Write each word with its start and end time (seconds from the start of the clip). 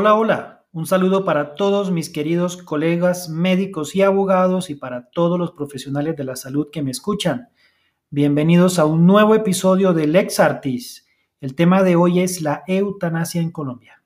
Hola, 0.00 0.14
hola. 0.14 0.64
Un 0.70 0.86
saludo 0.86 1.24
para 1.24 1.56
todos 1.56 1.90
mis 1.90 2.08
queridos 2.08 2.56
colegas 2.56 3.28
médicos 3.28 3.96
y 3.96 4.02
abogados 4.02 4.70
y 4.70 4.76
para 4.76 5.10
todos 5.10 5.40
los 5.40 5.50
profesionales 5.50 6.14
de 6.14 6.22
la 6.22 6.36
salud 6.36 6.68
que 6.70 6.82
me 6.82 6.92
escuchan. 6.92 7.48
Bienvenidos 8.08 8.78
a 8.78 8.84
un 8.84 9.06
nuevo 9.06 9.34
episodio 9.34 9.92
de 9.94 10.06
Lex 10.06 10.38
Artis. 10.38 11.04
El 11.40 11.56
tema 11.56 11.82
de 11.82 11.96
hoy 11.96 12.20
es 12.20 12.42
la 12.42 12.62
eutanasia 12.68 13.40
en 13.40 13.50
Colombia. 13.50 14.00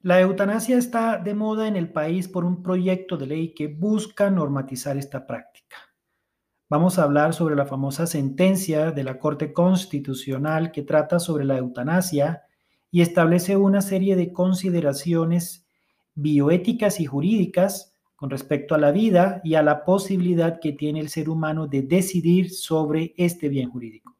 La 0.00 0.20
eutanasia 0.22 0.78
está 0.78 1.18
de 1.18 1.34
moda 1.34 1.68
en 1.68 1.76
el 1.76 1.92
país 1.92 2.28
por 2.28 2.46
un 2.46 2.62
proyecto 2.62 3.18
de 3.18 3.26
ley 3.26 3.52
que 3.52 3.68
busca 3.68 4.30
normatizar 4.30 4.96
esta 4.96 5.26
práctica. 5.26 5.89
Vamos 6.70 6.98
a 7.00 7.02
hablar 7.02 7.34
sobre 7.34 7.56
la 7.56 7.66
famosa 7.66 8.06
sentencia 8.06 8.92
de 8.92 9.02
la 9.02 9.18
Corte 9.18 9.52
Constitucional 9.52 10.70
que 10.70 10.82
trata 10.82 11.18
sobre 11.18 11.44
la 11.44 11.58
eutanasia 11.58 12.44
y 12.92 13.00
establece 13.00 13.56
una 13.56 13.82
serie 13.82 14.14
de 14.14 14.32
consideraciones 14.32 15.66
bioéticas 16.14 17.00
y 17.00 17.06
jurídicas 17.06 17.98
con 18.14 18.30
respecto 18.30 18.76
a 18.76 18.78
la 18.78 18.92
vida 18.92 19.40
y 19.42 19.56
a 19.56 19.64
la 19.64 19.84
posibilidad 19.84 20.60
que 20.60 20.70
tiene 20.70 21.00
el 21.00 21.08
ser 21.08 21.28
humano 21.28 21.66
de 21.66 21.82
decidir 21.82 22.50
sobre 22.50 23.14
este 23.16 23.48
bien 23.48 23.68
jurídico. 23.68 24.16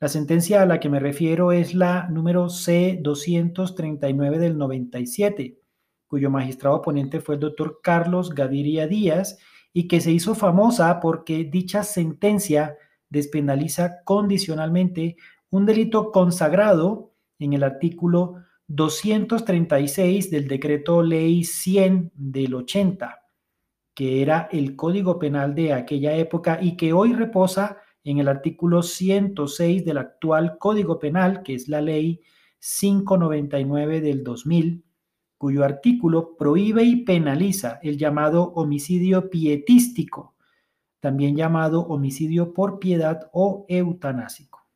La 0.00 0.08
sentencia 0.08 0.60
a 0.60 0.66
la 0.66 0.80
que 0.80 0.88
me 0.88 0.98
refiero 0.98 1.52
es 1.52 1.72
la 1.72 2.08
número 2.08 2.46
C239 2.46 4.38
del 4.38 4.58
97, 4.58 5.56
cuyo 6.08 6.30
magistrado 6.30 6.82
ponente 6.82 7.20
fue 7.20 7.36
el 7.36 7.42
doctor 7.42 7.78
Carlos 7.80 8.34
Gaviria 8.34 8.88
Díaz 8.88 9.38
y 9.72 9.88
que 9.88 10.00
se 10.00 10.12
hizo 10.12 10.34
famosa 10.34 11.00
porque 11.00 11.44
dicha 11.44 11.82
sentencia 11.82 12.76
despenaliza 13.08 14.02
condicionalmente 14.04 15.16
un 15.50 15.66
delito 15.66 16.12
consagrado 16.12 17.12
en 17.38 17.52
el 17.52 17.62
artículo 17.62 18.36
236 18.66 20.30
del 20.30 20.46
decreto 20.46 21.02
ley 21.02 21.44
100 21.44 22.12
del 22.14 22.54
80, 22.54 23.22
que 23.94 24.22
era 24.22 24.48
el 24.52 24.76
código 24.76 25.18
penal 25.18 25.54
de 25.54 25.72
aquella 25.72 26.14
época 26.14 26.58
y 26.60 26.76
que 26.76 26.92
hoy 26.92 27.14
reposa 27.14 27.78
en 28.04 28.18
el 28.18 28.28
artículo 28.28 28.82
106 28.82 29.84
del 29.84 29.98
actual 29.98 30.56
Código 30.58 30.98
Penal, 30.98 31.42
que 31.42 31.54
es 31.54 31.68
la 31.68 31.80
ley 31.80 32.20
599 32.58 34.00
del 34.00 34.24
2000, 34.24 34.84
cuyo 35.38 35.64
artículo 35.64 36.36
prohíbe 36.36 36.82
y 36.82 36.96
penaliza 37.04 37.78
el 37.82 37.96
llamado 37.96 38.52
homicidio 38.54 39.30
pietístico, 39.30 40.34
también 41.00 41.36
llamado 41.36 41.82
homicidio 41.82 42.52
por 42.52 42.80
piedad 42.80 43.30
o 43.32 43.64
eutanásico. 43.68 44.66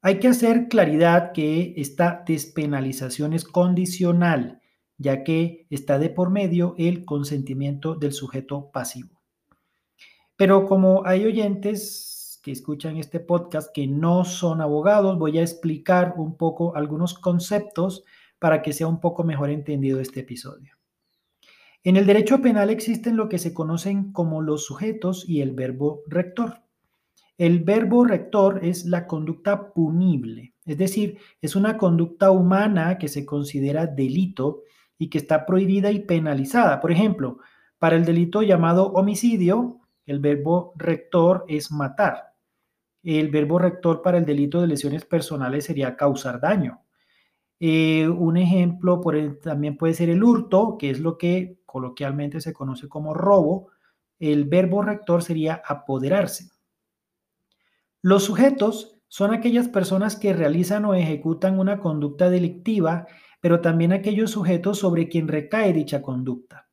Hay 0.00 0.20
que 0.20 0.28
hacer 0.28 0.68
claridad 0.68 1.32
que 1.32 1.74
esta 1.76 2.22
despenalización 2.26 3.32
es 3.32 3.44
condicional, 3.44 4.60
ya 4.98 5.24
que 5.24 5.66
está 5.70 5.98
de 5.98 6.10
por 6.10 6.30
medio 6.30 6.74
el 6.78 7.04
consentimiento 7.04 7.96
del 7.96 8.12
sujeto 8.12 8.70
pasivo. 8.70 9.22
Pero 10.36 10.66
como 10.66 11.06
hay 11.06 11.24
oyentes 11.24 12.38
que 12.42 12.52
escuchan 12.52 12.98
este 12.98 13.18
podcast 13.18 13.72
que 13.74 13.86
no 13.86 14.24
son 14.24 14.60
abogados, 14.60 15.18
voy 15.18 15.38
a 15.38 15.42
explicar 15.42 16.14
un 16.18 16.36
poco 16.36 16.76
algunos 16.76 17.14
conceptos 17.14 18.04
para 18.44 18.60
que 18.60 18.74
sea 18.74 18.86
un 18.86 19.00
poco 19.00 19.24
mejor 19.24 19.48
entendido 19.48 20.00
este 20.00 20.20
episodio. 20.20 20.74
En 21.82 21.96
el 21.96 22.04
derecho 22.04 22.42
penal 22.42 22.68
existen 22.68 23.16
lo 23.16 23.26
que 23.26 23.38
se 23.38 23.54
conocen 23.54 24.12
como 24.12 24.42
los 24.42 24.66
sujetos 24.66 25.26
y 25.26 25.40
el 25.40 25.52
verbo 25.52 26.02
rector. 26.08 26.60
El 27.38 27.60
verbo 27.60 28.04
rector 28.04 28.60
es 28.62 28.84
la 28.84 29.06
conducta 29.06 29.72
punible, 29.72 30.52
es 30.66 30.76
decir, 30.76 31.16
es 31.40 31.56
una 31.56 31.78
conducta 31.78 32.32
humana 32.32 32.98
que 32.98 33.08
se 33.08 33.24
considera 33.24 33.86
delito 33.86 34.64
y 34.98 35.08
que 35.08 35.16
está 35.16 35.46
prohibida 35.46 35.90
y 35.90 36.00
penalizada. 36.00 36.82
Por 36.82 36.92
ejemplo, 36.92 37.38
para 37.78 37.96
el 37.96 38.04
delito 38.04 38.42
llamado 38.42 38.92
homicidio, 38.92 39.80
el 40.04 40.20
verbo 40.20 40.74
rector 40.76 41.46
es 41.48 41.72
matar. 41.72 42.34
El 43.02 43.30
verbo 43.30 43.58
rector 43.58 44.02
para 44.02 44.18
el 44.18 44.26
delito 44.26 44.60
de 44.60 44.66
lesiones 44.66 45.06
personales 45.06 45.64
sería 45.64 45.96
causar 45.96 46.42
daño. 46.42 46.83
Eh, 47.60 48.08
un 48.08 48.36
ejemplo 48.36 49.00
también 49.42 49.76
puede 49.76 49.94
ser 49.94 50.10
el 50.10 50.22
hurto, 50.22 50.76
que 50.78 50.90
es 50.90 51.00
lo 51.00 51.16
que 51.16 51.58
coloquialmente 51.66 52.40
se 52.40 52.52
conoce 52.52 52.88
como 52.88 53.14
robo. 53.14 53.68
El 54.18 54.44
verbo 54.44 54.82
rector 54.82 55.22
sería 55.22 55.62
apoderarse. 55.66 56.50
Los 58.02 58.24
sujetos 58.24 58.98
son 59.08 59.32
aquellas 59.32 59.68
personas 59.68 60.16
que 60.16 60.32
realizan 60.32 60.84
o 60.84 60.94
ejecutan 60.94 61.58
una 61.58 61.78
conducta 61.78 62.30
delictiva, 62.30 63.06
pero 63.40 63.60
también 63.60 63.92
aquellos 63.92 64.32
sujetos 64.32 64.78
sobre 64.78 65.08
quien 65.08 65.28
recae 65.28 65.72
dicha 65.72 66.02
conducta. 66.02 66.68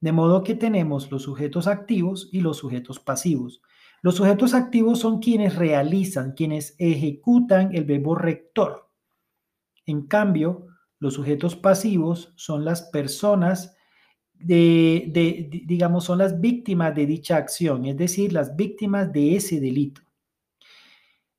De 0.00 0.12
modo 0.12 0.42
que 0.42 0.54
tenemos 0.54 1.10
los 1.10 1.22
sujetos 1.22 1.66
activos 1.66 2.28
y 2.32 2.40
los 2.40 2.58
sujetos 2.58 3.00
pasivos. 3.00 3.62
Los 4.02 4.16
sujetos 4.16 4.54
activos 4.54 4.98
son 4.98 5.20
quienes 5.20 5.56
realizan, 5.56 6.32
quienes 6.32 6.74
ejecutan 6.78 7.74
el 7.74 7.84
verbo 7.84 8.14
rector. 8.14 8.89
En 9.86 10.06
cambio, 10.06 10.66
los 10.98 11.14
sujetos 11.14 11.56
pasivos 11.56 12.32
son 12.36 12.64
las 12.64 12.82
personas 12.82 13.76
de, 14.34 15.50
digamos, 15.66 16.04
son 16.04 16.18
las 16.18 16.40
víctimas 16.40 16.94
de 16.94 17.06
dicha 17.06 17.36
acción, 17.36 17.84
es 17.86 17.96
decir, 17.96 18.32
las 18.32 18.56
víctimas 18.56 19.12
de 19.12 19.36
ese 19.36 19.60
delito. 19.60 20.02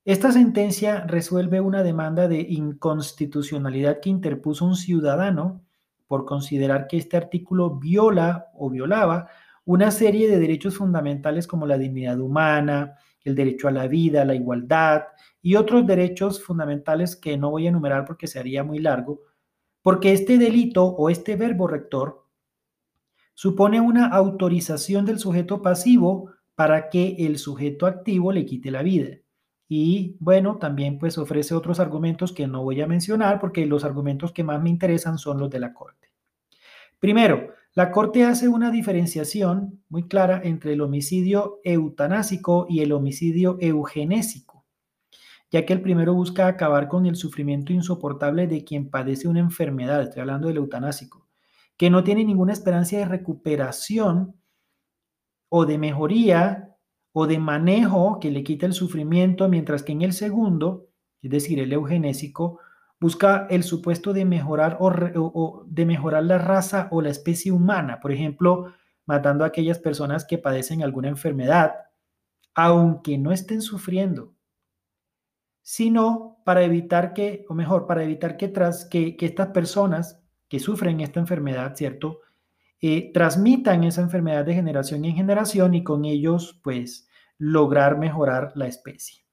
Esta 0.04 0.32
sentencia 0.32 1.06
resuelve 1.06 1.62
una 1.62 1.84
demanda 1.84 2.28
de 2.28 2.42
inconstitucionalidad 2.42 4.00
que 4.02 4.10
interpuso 4.10 4.66
un 4.66 4.76
ciudadano 4.76 5.62
por 6.08 6.26
considerar 6.26 6.88
que 6.88 6.98
este 6.98 7.18
artículo 7.18 7.78
viola 7.78 8.48
o 8.56 8.70
violaba 8.70 9.30
una 9.64 9.92
serie 9.92 10.28
de 10.28 10.40
derechos 10.40 10.76
fundamentales 10.76 11.48
como 11.48 11.68
la 11.68 11.78
dignidad 11.78 12.20
humana, 12.20 12.98
el 13.24 13.36
derecho 13.36 13.68
a 13.68 13.72
la 13.72 13.88
vida, 13.88 14.26
la 14.26 14.36
igualdad 14.36 15.04
y 15.42 15.56
otros 15.56 15.86
derechos 15.86 16.44
fundamentales 16.44 17.16
que 17.16 17.38
no 17.38 17.52
voy 17.52 17.66
a 17.66 17.70
enumerar 17.70 18.06
porque 18.06 18.28
se 18.28 18.40
haría 18.40 18.64
muy 18.64 18.80
largo, 18.80 19.22
porque 19.82 20.14
este 20.14 20.38
delito 20.38 20.86
o 20.86 21.10
este 21.10 21.36
verbo 21.36 21.68
rector 21.68 22.26
supone 23.34 23.82
una 23.82 24.08
autorización 24.08 25.06
del 25.06 25.20
sujeto 25.20 25.62
pasivo 25.62 26.32
para 26.56 26.90
que 26.90 27.16
el 27.20 27.38
sujeto 27.38 27.88
activo 27.88 28.32
le 28.32 28.46
quite 28.46 28.70
la 28.70 28.84
vida. 28.84 29.18
Y 29.68 30.18
bueno, 30.20 30.58
también 30.58 31.00
pues 31.00 31.18
ofrece 31.18 31.56
otros 31.56 31.80
argumentos 31.80 32.34
que 32.34 32.46
no 32.46 32.64
voy 32.64 32.82
a 32.82 32.88
mencionar 32.88 33.40
porque 33.40 33.66
los 33.66 33.86
argumentos 33.86 34.34
que 34.34 34.44
más 34.44 34.62
me 34.62 34.70
interesan 34.70 35.18
son 35.18 35.40
los 35.40 35.50
de 35.50 35.60
la 35.60 35.74
Corte. 35.74 36.12
Primero, 37.00 37.54
la 37.74 37.92
Corte 37.92 38.26
hace 38.26 38.50
una 38.50 38.70
diferenciación 38.70 39.82
muy 39.88 40.10
clara 40.10 40.42
entre 40.44 40.74
el 40.74 40.82
homicidio 40.82 41.62
eutanásico 41.64 42.66
y 42.68 42.82
el 42.82 42.92
homicidio 42.92 43.58
eugenésico, 43.62 44.66
ya 45.50 45.66
que 45.66 45.72
el 45.72 45.82
primero 45.82 46.14
busca 46.14 46.48
acabar 46.48 46.90
con 46.90 47.06
el 47.06 47.16
sufrimiento 47.16 47.72
insoportable 47.72 48.48
de 48.48 48.66
quien 48.66 48.90
padece 48.90 49.30
una 49.30 49.40
enfermedad, 49.40 50.02
estoy 50.02 50.20
hablando 50.20 50.50
del 50.50 50.58
eutanásico, 50.58 51.30
que 51.78 51.90
no 51.90 52.04
tiene 52.04 52.26
ninguna 52.26 52.52
esperanza 52.52 52.98
de 52.98 53.06
recuperación 53.06 54.36
o 55.48 55.66
de 55.66 55.78
mejoría 55.78 56.76
o 57.14 57.26
de 57.26 57.40
manejo 57.40 58.20
que 58.20 58.32
le 58.32 58.44
quita 58.44 58.66
el 58.66 58.74
sufrimiento, 58.74 59.48
mientras 59.48 59.82
que 59.84 59.94
en 59.94 60.02
el 60.02 60.12
segundo, 60.12 60.90
es 61.22 61.32
decir, 61.32 61.60
el 61.60 61.72
eugenésico, 61.72 62.60
busca 63.02 63.48
el 63.50 63.64
supuesto 63.64 64.14
de 64.14 64.26
mejorar 64.26 64.78
o, 64.80 65.66
de 65.68 65.86
mejorar 65.88 66.24
la 66.24 66.38
raza 66.38 66.88
o 66.92 67.02
la 67.02 67.10
especie 67.10 67.52
humana, 67.52 68.00
por 68.00 68.12
ejemplo, 68.12 68.76
matando 69.08 69.44
a 69.44 69.48
aquellas 69.48 69.80
personas 69.80 70.24
que 70.24 70.38
padecen 70.38 70.84
alguna 70.84 71.08
enfermedad, 71.10 71.74
aunque 72.54 73.18
no 73.18 73.32
estén 73.32 73.64
sufriendo, 73.64 74.36
sino 75.64 76.44
para 76.46 76.62
evitar 76.62 77.14
que, 77.14 77.44
o 77.50 77.56
mejor, 77.56 77.88
para 77.88 78.04
evitar 78.04 78.38
que, 78.38 78.48
tras, 78.48 78.86
que, 78.86 79.18
estas 79.20 79.48
personas 79.48 80.22
que 80.48 80.60
sufren 80.60 81.02
esta 81.02 81.20
enfermedad, 81.20 81.76
¿cierto? 81.76 82.20
Eh, 82.82 83.12
transmitan 83.14 83.84
esa 83.84 84.02
enfermedad 84.02 84.46
de 84.46 84.54
generación 84.54 85.06
en 85.06 85.16
generación 85.16 85.74
y 85.74 85.84
con 85.84 86.06
ellos 86.06 86.60
pues 86.64 87.08
lograr 87.40 87.98
mejorar 87.98 88.52
la 88.56 88.68
especie, 88.68 89.24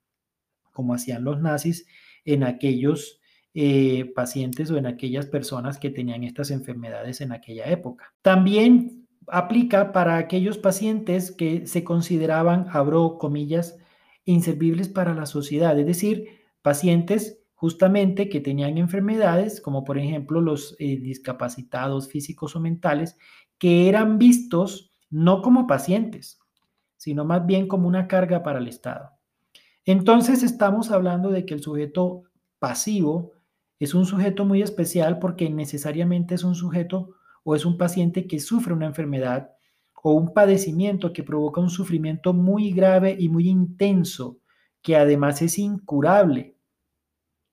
como 0.72 0.94
hacían 0.94 1.24
los 1.24 1.40
nazis 1.40 1.86
en 2.24 2.44
aquellos 2.44 3.17
eh, 3.60 4.12
pacientes 4.14 4.70
o 4.70 4.76
en 4.76 4.86
aquellas 4.86 5.26
personas 5.26 5.78
que 5.78 5.90
tenían 5.90 6.22
estas 6.22 6.52
enfermedades 6.52 7.20
en 7.20 7.32
aquella 7.32 7.64
época. 7.64 8.14
También 8.22 9.08
aplica 9.26 9.90
para 9.90 10.16
aquellos 10.16 10.58
pacientes 10.58 11.32
que 11.32 11.66
se 11.66 11.82
consideraban, 11.82 12.68
abro 12.70 13.18
comillas, 13.18 13.76
inservibles 14.24 14.88
para 14.88 15.12
la 15.12 15.26
sociedad, 15.26 15.76
es 15.76 15.86
decir, 15.86 16.28
pacientes 16.62 17.40
justamente 17.56 18.28
que 18.28 18.40
tenían 18.40 18.78
enfermedades, 18.78 19.60
como 19.60 19.82
por 19.82 19.98
ejemplo 19.98 20.40
los 20.40 20.76
eh, 20.78 20.96
discapacitados 20.96 22.06
físicos 22.06 22.54
o 22.54 22.60
mentales, 22.60 23.16
que 23.58 23.88
eran 23.88 24.18
vistos 24.18 24.92
no 25.10 25.42
como 25.42 25.66
pacientes, 25.66 26.38
sino 26.96 27.24
más 27.24 27.44
bien 27.44 27.66
como 27.66 27.88
una 27.88 28.06
carga 28.06 28.44
para 28.44 28.60
el 28.60 28.68
Estado. 28.68 29.10
Entonces 29.84 30.44
estamos 30.44 30.92
hablando 30.92 31.30
de 31.30 31.44
que 31.44 31.54
el 31.54 31.60
sujeto 31.60 32.22
pasivo 32.60 33.32
es 33.78 33.94
un 33.94 34.06
sujeto 34.06 34.44
muy 34.44 34.62
especial 34.62 35.18
porque 35.18 35.50
necesariamente 35.50 36.34
es 36.34 36.44
un 36.44 36.54
sujeto 36.54 37.14
o 37.44 37.54
es 37.54 37.64
un 37.64 37.78
paciente 37.78 38.26
que 38.26 38.40
sufre 38.40 38.72
una 38.72 38.86
enfermedad 38.86 39.52
o 40.02 40.12
un 40.12 40.32
padecimiento 40.32 41.12
que 41.12 41.22
provoca 41.22 41.60
un 41.60 41.70
sufrimiento 41.70 42.32
muy 42.32 42.72
grave 42.72 43.16
y 43.18 43.28
muy 43.28 43.48
intenso, 43.48 44.38
que 44.82 44.96
además 44.96 45.42
es 45.42 45.58
incurable 45.58 46.56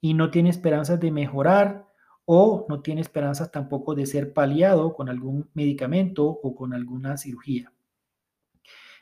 y 0.01 0.13
no 0.13 0.29
tiene 0.29 0.49
esperanzas 0.49 0.99
de 0.99 1.11
mejorar 1.11 1.87
o 2.25 2.65
no 2.69 2.81
tiene 2.81 3.01
esperanzas 3.01 3.51
tampoco 3.51 3.95
de 3.95 4.05
ser 4.05 4.33
paliado 4.33 4.93
con 4.93 5.09
algún 5.09 5.49
medicamento 5.53 6.25
o 6.25 6.55
con 6.55 6.73
alguna 6.73 7.17
cirugía. 7.17 7.71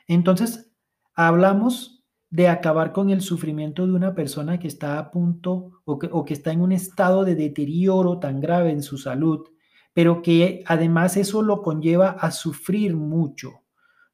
Entonces, 0.06 0.70
hablamos 1.14 2.03
de 2.34 2.48
acabar 2.48 2.92
con 2.92 3.10
el 3.10 3.20
sufrimiento 3.20 3.86
de 3.86 3.92
una 3.92 4.14
persona 4.14 4.58
que 4.58 4.66
está 4.66 4.98
a 4.98 5.10
punto 5.10 5.82
o 5.84 5.98
que, 5.98 6.08
o 6.10 6.24
que 6.24 6.34
está 6.34 6.50
en 6.50 6.62
un 6.62 6.72
estado 6.72 7.24
de 7.24 7.36
deterioro 7.36 8.18
tan 8.18 8.40
grave 8.40 8.70
en 8.70 8.82
su 8.82 8.98
salud 8.98 9.46
pero 9.94 10.22
que 10.22 10.64
además 10.66 11.16
eso 11.16 11.40
lo 11.40 11.62
conlleva 11.62 12.10
a 12.10 12.32
sufrir 12.32 12.96
mucho, 12.96 13.62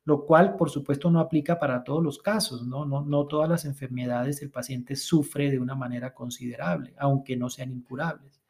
lo 0.05 0.27
cual 0.27 0.57
por 0.57 0.69
supuesto 0.69 1.11
no 1.11 1.19
aplica 1.19 1.59
para 1.59 1.83
todos 1.83 2.05
los 2.05 2.19
casos, 2.19 2.67
¿no? 2.67 2.85
No, 2.85 3.03
no 3.03 3.27
todas 3.27 3.49
las 3.49 3.65
enfermedades 3.65 4.43
el 4.43 4.51
paciente 4.51 4.95
sufre 4.95 5.51
de 5.51 5.59
una 5.59 5.75
manera 5.75 6.13
considerable, 6.13 6.95
aunque 6.99 7.37
no 7.37 7.49
sean 7.49 7.73
incurables. 7.73 8.43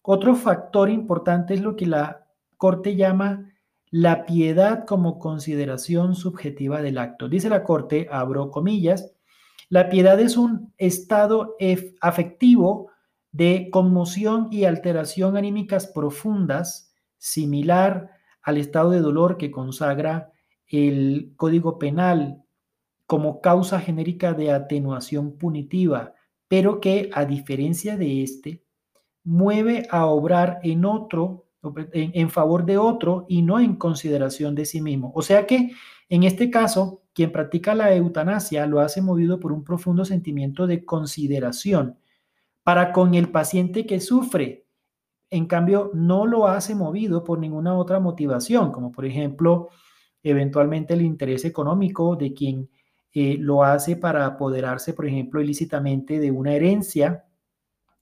Otro 0.00 0.34
factor 0.34 0.88
importante 0.88 1.52
es 1.52 1.60
lo 1.60 1.76
que 1.76 1.86
la 1.86 2.24
Corte 2.56 2.96
llama 2.96 3.52
la 3.90 4.26
piedad 4.26 4.84
como 4.84 5.18
consideración 5.18 6.14
subjetiva 6.14 6.82
del 6.82 6.98
acto. 6.98 7.28
Dice 7.28 7.48
la 7.48 7.64
Corte, 7.64 8.08
abro 8.10 8.50
comillas, 8.50 9.12
la 9.68 9.88
piedad 9.88 10.18
es 10.20 10.36
un 10.36 10.72
estado 10.78 11.56
afectivo 12.00 12.90
de 13.32 13.68
conmoción 13.70 14.48
y 14.50 14.64
alteración 14.64 15.36
anímicas 15.36 15.86
profundas, 15.86 16.94
similar 17.18 18.10
al 18.42 18.56
estado 18.56 18.90
de 18.90 19.00
dolor 19.00 19.36
que 19.36 19.50
consagra 19.50 20.32
el 20.66 21.32
Código 21.36 21.78
Penal 21.78 22.42
como 23.06 23.40
causa 23.40 23.80
genérica 23.80 24.34
de 24.34 24.52
atenuación 24.52 25.38
punitiva, 25.38 26.14
pero 26.46 26.80
que, 26.80 27.10
a 27.12 27.24
diferencia 27.24 27.96
de 27.96 28.22
este, 28.22 28.64
mueve 29.24 29.86
a 29.90 30.06
obrar 30.06 30.60
en 30.62 30.84
otro, 30.84 31.47
en, 31.62 32.30
favor 32.30 32.64
de 32.64 32.78
otro 32.78 33.26
y 33.28 33.42
no 33.42 33.58
en 33.58 33.76
consideración 33.76 34.54
de 34.54 34.64
sí 34.64 34.80
mismo. 34.80 35.12
O 35.14 35.22
sea 35.22 35.46
que, 35.46 35.72
en 36.08 36.22
este 36.22 36.50
caso, 36.50 37.02
quien 37.12 37.32
practica 37.32 37.74
la 37.74 37.94
eutanasia 37.94 38.66
lo 38.66 38.80
hace 38.80 39.02
movido 39.02 39.40
por 39.40 39.52
un 39.52 39.64
profundo 39.64 40.04
sentimiento 40.04 40.66
de 40.66 40.84
consideración 40.84 41.98
para 42.62 42.92
con 42.92 43.14
el 43.14 43.30
paciente 43.30 43.86
que 43.86 44.00
sufre. 44.00 44.66
En 45.30 45.46
cambio, 45.46 45.90
no 45.94 46.26
lo 46.26 46.46
hace 46.46 46.74
movido 46.74 47.24
por 47.24 47.38
ninguna 47.38 47.76
otra 47.76 48.00
motivación, 48.00 48.72
como 48.72 48.92
por 48.92 49.04
ejemplo, 49.04 49.68
eventualmente 50.22 50.94
el 50.94 51.02
interés 51.02 51.44
económico 51.44 52.16
de 52.16 52.32
quien 52.32 52.70
eh, 53.12 53.36
lo 53.38 53.64
hace 53.64 53.96
para 53.96 54.26
apoderarse, 54.26 54.92
por 54.94 55.06
ejemplo, 55.06 55.40
ilícitamente 55.40 56.18
de 56.18 56.30
una 56.30 56.54
herencia 56.54 57.24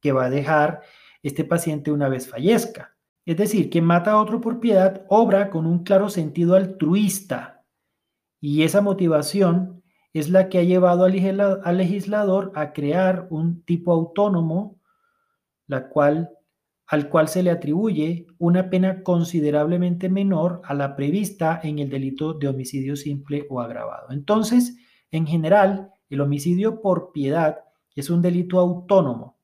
que 0.00 0.12
va 0.12 0.26
a 0.26 0.31
dejar 0.31 0.82
este 1.23 1.44
paciente 1.44 1.91
una 1.91 2.09
vez 2.09 2.29
fallezca. 2.29 2.96
Es 3.26 3.37
decir, 3.37 3.70
quien 3.70 3.84
mata 3.84 4.12
a 4.12 4.20
otro 4.20 4.40
por 4.40 4.61
piedad 4.61 5.05
obra 5.08 5.50
con 5.50 5.67
un 5.67 5.82
claro 5.82 6.08
sentido 6.08 6.55
altruista 6.55 7.64
y 8.40 8.62
esa 8.62 8.81
motivación 8.81 9.82
es 10.12 10.31
la 10.31 10.49
que 10.49 10.58
ha 10.58 10.62
llevado 10.62 11.05
al 11.05 11.76
legislador 11.76 12.52
a 12.55 12.73
crear 12.73 13.26
un 13.31 13.64
tipo 13.64 13.93
autónomo, 13.93 14.81
la 15.67 15.88
cual, 15.88 16.31
al 16.87 17.08
cual 17.08 17.26
se 17.26 17.43
le 17.43 17.50
atribuye 17.50 18.28
una 18.38 18.70
pena 18.70 19.02
considerablemente 19.02 20.08
menor 20.08 20.62
a 20.64 20.75
la 20.75 20.94
prevista 20.94 21.61
en 21.62 21.81
el 21.81 21.90
delito 21.90 22.32
de 22.32 22.46
homicidio 22.46 22.94
simple 22.94 23.46
o 23.50 23.61
agravado. 23.61 24.06
Entonces, 24.11 24.78
en 25.11 25.26
general, 25.26 25.90
el 26.08 26.20
homicidio 26.20 26.81
por 26.81 27.11
piedad 27.11 27.58
es 27.96 28.08
un 28.08 28.23
delito 28.23 28.61
autónomo, 28.61 29.36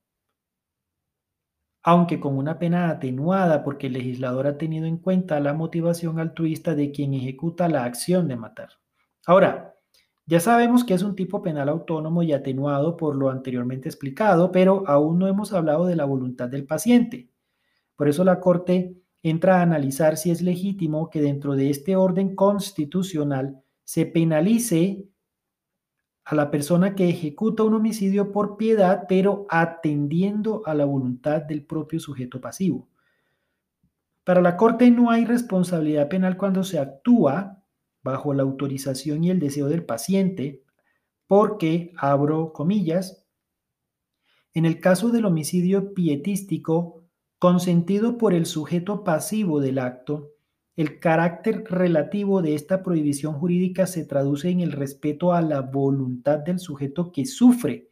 aunque 1.83 2.21
con 2.21 2.37
una 2.37 2.59
pena 2.59 2.91
atenuada 2.91 3.65
porque 3.65 3.89
el 3.89 3.95
legislador 3.95 4.47
ha 4.47 4.59
tenido 4.59 4.87
en 4.87 4.99
cuenta 4.99 5.41
la 5.41 5.53
motivación 5.53 6.19
altruista 6.19 6.75
de 6.75 6.93
quien 6.93 7.15
ejecuta 7.15 7.69
la 7.69 7.85
acción 7.85 8.29
de 8.29 8.37
matar. 8.37 8.71
Ahora, 9.27 9.75
ya 10.27 10.39
sabemos 10.39 10.85
que 10.85 10.95
es 10.95 11.03
un 11.03 11.17
tipo 11.17 11.43
penal 11.43 11.69
autónomo 11.69 12.23
y 12.23 12.33
atenuado 12.33 12.97
por 12.97 13.17
lo 13.17 13.31
anteriormente 13.31 13.89
explicado, 13.89 14.53
pero 14.53 14.85
aún 14.87 15.19
no 15.19 15.27
hemos 15.27 15.53
hablado 15.53 15.87
de 15.87 15.97
la 15.97 16.05
voluntad 16.05 16.49
del 16.49 16.65
paciente. 16.65 17.31
Por 17.97 18.09
eso 18.09 18.23
la 18.25 18.41
Corte 18.41 18.97
entra 19.23 19.59
a 19.59 19.63
analizar 19.63 20.17
si 20.17 20.31
es 20.31 20.43
legítimo 20.43 21.11
que 21.11 21.21
dentro 21.21 21.55
de 21.55 21.71
este 21.71 21.97
orden 21.97 22.35
constitucional 22.37 23.63
se 23.85 24.07
penalice 24.07 25.09
a 26.25 26.35
la 26.35 26.51
persona 26.51 26.95
que 26.95 27.09
ejecuta 27.09 27.65
un 27.65 27.75
homicidio 27.75 28.33
por 28.33 28.57
piedad, 28.57 29.05
pero 29.09 29.47
atendiendo 29.49 30.63
a 30.67 30.75
la 30.75 30.85
voluntad 30.85 31.43
del 31.43 31.65
propio 31.65 31.99
sujeto 31.99 32.41
pasivo. 32.41 32.89
Para 34.25 34.41
la 34.41 34.57
Corte 34.57 34.91
no 34.91 35.11
hay 35.11 35.25
responsabilidad 35.25 36.09
penal 36.09 36.37
cuando 36.37 36.63
se 36.63 36.79
actúa 36.79 37.63
bajo 38.03 38.35
la 38.35 38.43
autorización 38.43 39.25
y 39.25 39.31
el 39.31 39.41
deseo 39.41 39.69
del 39.69 39.85
paciente, 39.85 40.63
porque, 41.27 41.93
abro 41.97 42.53
comillas, 42.53 43.27
en 44.55 44.65
el 44.65 44.81
caso 44.81 45.11
del 45.11 45.25
homicidio 45.25 45.95
pietístico, 45.95 47.05
consentido 47.39 48.19
por 48.19 48.35
el 48.35 48.47
sujeto 48.47 49.03
pasivo 49.03 49.61
del 49.61 49.79
acto, 49.79 50.31
el 50.77 51.01
carácter 51.01 51.65
relativo 51.65 52.41
de 52.41 52.55
esta 52.55 52.83
prohibición 52.83 53.35
jurídica 53.35 53.87
se 53.87 54.05
traduce 54.05 54.49
en 54.49 54.61
el 54.61 54.73
respeto 54.73 55.33
a 55.33 55.43
la 55.43 55.61
voluntad 55.61 56.39
del 56.39 56.59
sujeto 56.59 57.13
que 57.13 57.27
sufre 57.27 57.91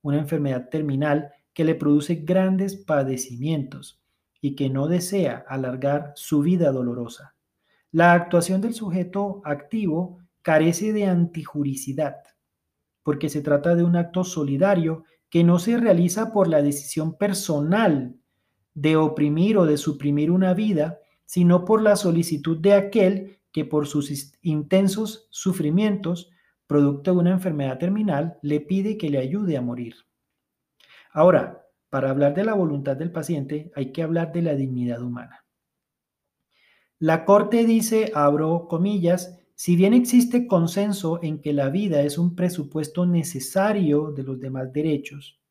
una 0.00 0.18
enfermedad 0.18 0.68
terminal 0.68 1.30
que 1.52 1.64
le 1.64 1.74
produce 1.74 2.16
grandes 2.16 2.76
padecimientos 2.76 4.02
y 4.40 4.54
que 4.54 4.70
no 4.70 4.88
desea 4.88 5.44
alargar 5.46 6.12
su 6.16 6.40
vida 6.40 6.72
dolorosa. 6.72 7.34
La 7.90 8.14
actuación 8.14 8.60
del 8.60 8.74
sujeto 8.74 9.42
activo 9.44 10.18
carece 10.40 10.92
de 10.92 11.04
antijuricidad, 11.04 12.16
porque 13.02 13.28
se 13.28 13.42
trata 13.42 13.74
de 13.74 13.84
un 13.84 13.96
acto 13.96 14.24
solidario 14.24 15.04
que 15.28 15.44
no 15.44 15.58
se 15.58 15.76
realiza 15.76 16.32
por 16.32 16.48
la 16.48 16.62
decisión 16.62 17.16
personal 17.16 18.16
de 18.74 18.96
oprimir 18.96 19.58
o 19.58 19.66
de 19.66 19.76
suprimir 19.76 20.30
una 20.30 20.54
vida, 20.54 20.98
sino 21.24 21.64
por 21.64 21.82
la 21.82 21.96
solicitud 21.96 22.58
de 22.58 22.74
aquel 22.74 23.40
que 23.52 23.64
por 23.64 23.86
sus 23.86 24.34
intensos 24.42 25.28
sufrimientos, 25.30 26.30
producto 26.66 27.12
de 27.12 27.18
una 27.18 27.30
enfermedad 27.30 27.78
terminal, 27.78 28.38
le 28.42 28.60
pide 28.60 28.96
que 28.96 29.10
le 29.10 29.18
ayude 29.18 29.56
a 29.56 29.62
morir. 29.62 29.94
Ahora, 31.12 31.66
para 31.90 32.08
hablar 32.08 32.34
de 32.34 32.44
la 32.44 32.54
voluntad 32.54 32.96
del 32.96 33.12
paciente 33.12 33.70
hay 33.74 33.92
que 33.92 34.02
hablar 34.02 34.32
de 34.32 34.42
la 34.42 34.54
dignidad 34.54 35.02
humana. 35.02 35.44
La 36.98 37.24
Corte 37.24 37.66
dice, 37.66 38.12
abro 38.14 38.66
comillas, 38.68 39.38
si 39.54 39.76
bien 39.76 39.92
existe 39.92 40.46
consenso 40.46 41.20
en 41.22 41.42
que 41.42 41.52
la 41.52 41.68
vida 41.68 42.02
es 42.02 42.16
un 42.16 42.34
presupuesto 42.34 43.04
necesario 43.06 44.12
de 44.12 44.22
los 44.22 44.40
demás 44.40 44.72
derechos, 44.72 45.41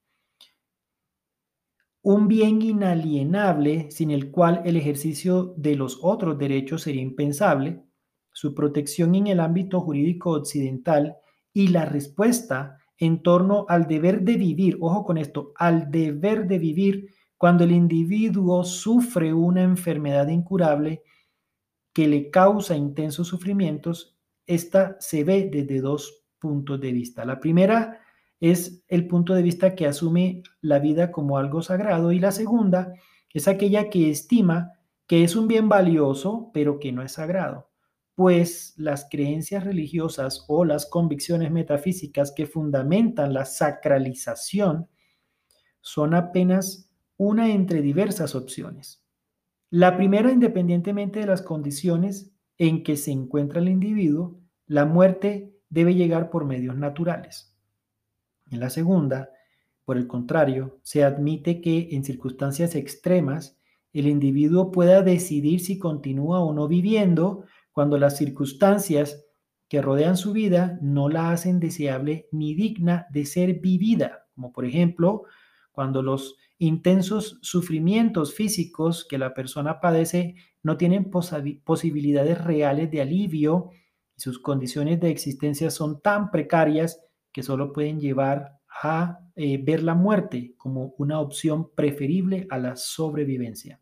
un 2.04 2.28
bien 2.28 2.62
inalienable 2.62 3.92
sin 3.92 4.12
el 4.12 4.32
cual 4.32 4.62
el 4.66 4.76
ejercicio 4.76 5.54
de 5.58 5.76
los 5.76 6.00
otros 6.02 6.38
derechos 6.38 6.84
sería 6.84 7.02
impensable, 7.02 7.84
su 8.34 8.56
protección 8.56 9.14
en 9.16 9.28
el 9.28 9.40
ámbito 9.40 9.82
jurídico 9.82 10.32
occidental 10.32 11.18
y 11.54 11.68
la 11.68 11.86
respuesta 11.86 12.78
en 12.98 13.22
torno 13.22 13.66
al 13.68 13.88
deber 13.88 14.22
de 14.22 14.38
vivir, 14.38 14.78
ojo 14.80 15.04
con 15.04 15.18
esto, 15.18 15.52
al 15.56 15.92
deber 15.92 16.48
de 16.48 16.60
vivir 16.60 17.10
cuando 17.38 17.64
el 17.64 17.72
individuo 17.72 18.64
sufre 18.64 19.34
una 19.34 19.64
enfermedad 19.64 20.28
incurable 20.28 21.04
que 21.94 22.08
le 22.08 22.30
causa 22.30 22.76
intensos 22.76 23.28
sufrimientos, 23.28 24.18
esta 24.46 24.96
se 25.00 25.24
ve 25.24 25.50
desde 25.52 25.82
dos 25.82 26.24
puntos 26.40 26.80
de 26.80 26.92
vista. 26.92 27.26
La 27.26 27.40
primera 27.40 28.00
es 28.42 28.84
el 28.88 29.08
punto 29.08 29.34
de 29.36 29.44
vista 29.44 29.76
que 29.76 29.86
asume 29.88 30.44
la 30.60 30.80
vida 30.80 31.12
como 31.12 31.38
algo 31.38 31.62
sagrado 31.62 32.12
y 32.12 32.20
la 32.20 32.32
segunda 32.32 32.94
es 33.34 33.48
aquella 33.48 33.90
que 33.90 34.10
estima 34.10 34.74
que 35.08 35.24
es 35.24 35.36
un 35.36 35.48
bien 35.48 35.70
valioso, 35.70 36.52
pero 36.54 36.80
que 36.80 36.92
no 36.92 37.04
es 37.04 37.14
sagrado, 37.14 37.70
pues 38.16 38.74
las 38.78 39.08
creencias 39.10 39.64
religiosas 39.64 40.46
o 40.48 40.66
las 40.66 40.86
convicciones 40.86 41.52
metafísicas 41.52 42.32
que 42.32 42.46
fundamentan 42.46 43.34
la 43.34 43.46
sacralización 43.46 44.88
son 45.82 46.14
apenas 46.14 46.90
una 47.18 47.52
entre 47.52 47.82
diversas 47.82 48.36
opciones. 48.36 49.06
La 49.70 49.98
primera, 49.98 50.32
independientemente 50.32 51.20
de 51.20 51.28
las 51.28 51.42
condiciones 51.42 52.34
en 52.58 52.84
que 52.84 52.98
se 52.98 53.12
encuentra 53.12 53.60
el 53.60 53.70
individuo, 53.70 54.40
la 54.66 54.86
muerte 54.86 55.54
debe 55.70 55.94
llegar 55.94 56.30
por 56.30 56.46
medios 56.46 56.78
naturales. 56.78 57.51
En 58.52 58.60
la 58.60 58.70
segunda, 58.70 59.30
por 59.86 59.98
el 59.98 60.08
contrario, 60.08 60.80
se 60.84 61.04
admite 61.04 61.62
que 61.62 61.90
en 61.92 62.04
circunstancias 62.04 62.76
extremas 62.76 63.58
el 63.94 64.08
individuo 64.08 64.72
pueda 64.72 65.02
decidir 65.02 65.62
si 65.62 65.80
continúa 65.80 66.42
o 66.42 66.54
no 66.54 66.68
viviendo 66.68 67.46
cuando 67.72 67.98
las 67.98 68.18
circunstancias 68.18 69.26
que 69.68 69.82
rodean 69.82 70.18
su 70.18 70.34
vida 70.34 70.78
no 70.82 71.08
la 71.10 71.32
hacen 71.32 71.60
deseable 71.60 72.28
ni 72.32 72.54
digna 72.54 73.08
de 73.10 73.26
ser 73.26 73.60
vivida, 73.62 74.28
como 74.36 74.52
por 74.52 74.66
ejemplo 74.66 75.24
cuando 75.72 76.02
los 76.02 76.36
intensos 76.58 77.40
sufrimientos 77.42 78.36
físicos 78.36 79.06
que 79.10 79.18
la 79.18 79.34
persona 79.34 79.80
padece 79.80 80.36
no 80.62 80.78
tienen 80.78 81.10
posibilidades 81.10 82.44
reales 82.44 82.92
de 82.92 83.02
alivio 83.02 83.72
y 84.16 84.22
sus 84.22 84.40
condiciones 84.40 85.00
de 85.00 85.10
existencia 85.10 85.72
son 85.72 86.02
tan 86.02 86.32
precarias 86.32 87.02
que 87.32 87.44
solo 87.44 87.74
pueden 87.74 88.00
llevar 88.00 88.60
a 88.84 89.20
eh, 89.36 89.62
ver 89.64 89.84
la 89.84 89.96
muerte 89.96 90.54
como 90.58 90.94
una 90.98 91.20
opción 91.20 91.70
preferible 91.76 92.48
a 92.50 92.58
la 92.58 92.76
sobrevivencia. 92.76 93.80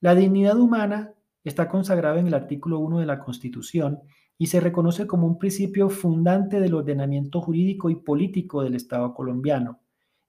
La 0.00 0.14
dignidad 0.14 0.58
humana 0.58 1.12
está 1.44 1.68
consagrada 1.68 2.20
en 2.20 2.26
el 2.26 2.34
artículo 2.34 2.78
1 2.78 3.00
de 3.00 3.06
la 3.06 3.18
Constitución 3.18 4.00
y 4.38 4.46
se 4.46 4.60
reconoce 4.60 5.06
como 5.06 5.26
un 5.26 5.38
principio 5.38 5.90
fundante 5.90 6.60
del 6.60 6.74
ordenamiento 6.74 7.40
jurídico 7.42 7.90
y 7.90 7.96
político 7.96 8.62
del 8.62 8.74
Estado 8.74 9.12
colombiano 9.12 9.80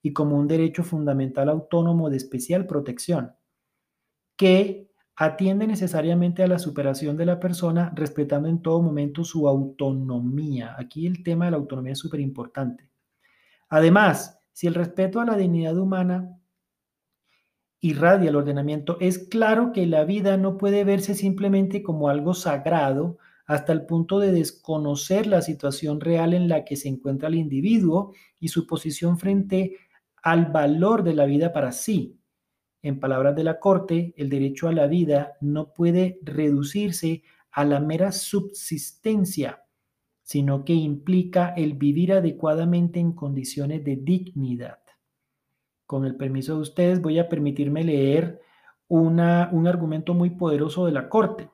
y 0.02 0.12
como 0.12 0.36
un 0.36 0.48
derecho 0.48 0.82
fundamental 0.82 1.48
autónomo 1.48 2.10
de 2.10 2.18
especial 2.18 2.66
protección, 2.66 3.32
que 4.36 4.91
atiende 5.16 5.66
necesariamente 5.66 6.42
a 6.42 6.48
la 6.48 6.58
superación 6.58 7.16
de 7.16 7.26
la 7.26 7.38
persona 7.38 7.92
respetando 7.94 8.48
en 8.48 8.62
todo 8.62 8.80
momento 8.82 9.24
su 9.24 9.48
autonomía. 9.48 10.74
Aquí 10.78 11.06
el 11.06 11.22
tema 11.22 11.46
de 11.46 11.52
la 11.52 11.56
autonomía 11.58 11.92
es 11.92 11.98
súper 11.98 12.20
importante. 12.20 12.88
Además, 13.68 14.38
si 14.52 14.66
el 14.66 14.74
respeto 14.74 15.20
a 15.20 15.24
la 15.24 15.36
dignidad 15.36 15.76
humana 15.76 16.38
irradia 17.80 18.30
el 18.30 18.36
ordenamiento, 18.36 18.96
es 19.00 19.18
claro 19.18 19.72
que 19.72 19.86
la 19.86 20.04
vida 20.04 20.36
no 20.36 20.56
puede 20.56 20.84
verse 20.84 21.14
simplemente 21.14 21.82
como 21.82 22.08
algo 22.08 22.34
sagrado 22.34 23.18
hasta 23.46 23.72
el 23.72 23.86
punto 23.86 24.18
de 24.18 24.32
desconocer 24.32 25.26
la 25.26 25.42
situación 25.42 26.00
real 26.00 26.32
en 26.32 26.48
la 26.48 26.64
que 26.64 26.76
se 26.76 26.88
encuentra 26.88 27.28
el 27.28 27.34
individuo 27.34 28.12
y 28.38 28.48
su 28.48 28.66
posición 28.66 29.18
frente 29.18 29.76
al 30.22 30.46
valor 30.46 31.02
de 31.02 31.14
la 31.14 31.26
vida 31.26 31.52
para 31.52 31.72
sí. 31.72 32.21
En 32.82 32.98
palabras 32.98 33.36
de 33.36 33.44
la 33.44 33.60
Corte, 33.60 34.12
el 34.16 34.28
derecho 34.28 34.66
a 34.66 34.72
la 34.72 34.88
vida 34.88 35.34
no 35.40 35.72
puede 35.72 36.18
reducirse 36.22 37.22
a 37.52 37.64
la 37.64 37.78
mera 37.78 38.10
subsistencia, 38.10 39.62
sino 40.22 40.64
que 40.64 40.72
implica 40.72 41.50
el 41.50 41.74
vivir 41.74 42.12
adecuadamente 42.12 42.98
en 42.98 43.12
condiciones 43.12 43.84
de 43.84 43.96
dignidad. 43.96 44.80
Con 45.86 46.04
el 46.04 46.16
permiso 46.16 46.56
de 46.56 46.62
ustedes, 46.62 47.00
voy 47.00 47.20
a 47.20 47.28
permitirme 47.28 47.84
leer 47.84 48.40
una, 48.88 49.48
un 49.52 49.68
argumento 49.68 50.12
muy 50.12 50.30
poderoso 50.30 50.84
de 50.86 50.92
la 50.92 51.08
Corte. 51.08 51.50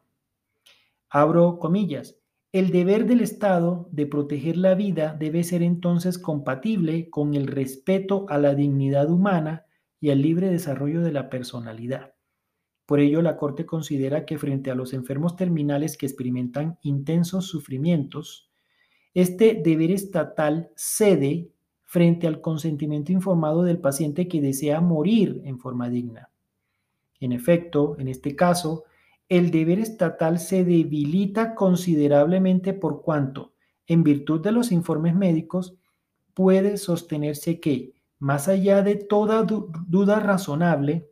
Abro 1.11 1.59
comillas. 1.59 2.19
El 2.53 2.71
deber 2.71 3.05
del 3.05 3.21
Estado 3.21 3.91
de 3.93 4.07
proteger 4.07 4.57
la 4.57 4.75
vida 4.75 5.15
debe 5.19 5.45
ser 5.45 5.63
entonces 5.63 6.19
compatible 6.19 7.11
con 7.11 7.35
el 7.35 7.47
respeto 7.47 8.25
a 8.31 8.39
la 8.39 8.55
dignidad 8.55 9.11
humana 9.11 9.67
y 10.01 10.11
al 10.11 10.23
libre 10.23 10.51
desarrollo 10.51 11.03
de 11.03 11.13
la 11.13 11.31
personalidad. 11.31 12.15
Por 12.87 13.01
ello, 13.01 13.21
la 13.21 13.37
Corte 13.37 13.67
considera 13.67 14.25
que 14.25 14.39
frente 14.39 14.71
a 14.71 14.75
los 14.75 14.95
enfermos 14.95 15.37
terminales 15.37 15.97
que 15.97 16.07
experimentan 16.07 16.79
intensos 16.83 17.47
sufrimientos, 17.47 18.51
este 19.13 19.61
deber 19.63 19.91
estatal 19.91 20.71
cede 20.75 21.51
frente 21.85 22.27
al 22.27 22.41
consentimiento 22.41 23.13
informado 23.13 23.63
del 23.63 23.79
paciente 23.79 24.29
que 24.29 24.41
desea 24.41 24.81
morir 24.81 25.41
en 25.45 25.59
forma 25.59 25.89
digna. 25.89 26.31
En 27.21 27.33
efecto, 27.33 27.97
en 27.99 28.09
este 28.09 28.37
caso, 28.37 28.85
el 29.29 29.51
deber 29.51 29.79
estatal 29.79 30.39
se 30.39 30.65
debilita 30.65 31.55
considerablemente 31.55 32.73
por 32.73 33.03
cuanto, 33.03 33.53
en 33.87 34.03
virtud 34.03 34.41
de 34.41 34.53
los 34.53 34.71
informes 34.73 35.15
médicos, 35.15 35.77
puede 36.33 36.77
sostenerse 36.77 37.59
que, 37.61 37.95
más 38.19 38.49
allá 38.49 38.83
de 38.83 38.97
toda 38.97 39.45
duda 39.45 40.21
razonable, 40.21 41.11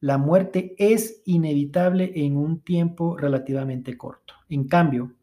la 0.00 0.18
muerte 0.18 0.74
es 0.78 1.22
inevitable 1.24 2.12
en 2.14 2.36
un 2.36 2.60
tiempo 2.60 3.16
relativamente 3.16 3.96
corto. 3.96 4.34
En 4.48 4.68
cambio, 4.68 5.14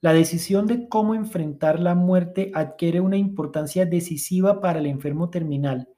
la 0.00 0.12
decisión 0.12 0.66
de 0.66 0.88
cómo 0.88 1.14
enfrentar 1.14 1.78
la 1.78 1.94
muerte 1.94 2.50
adquiere 2.54 3.00
una 3.00 3.16
importancia 3.16 3.86
decisiva 3.86 4.60
para 4.60 4.80
el 4.80 4.86
enfermo 4.86 5.30
terminal, 5.30 5.88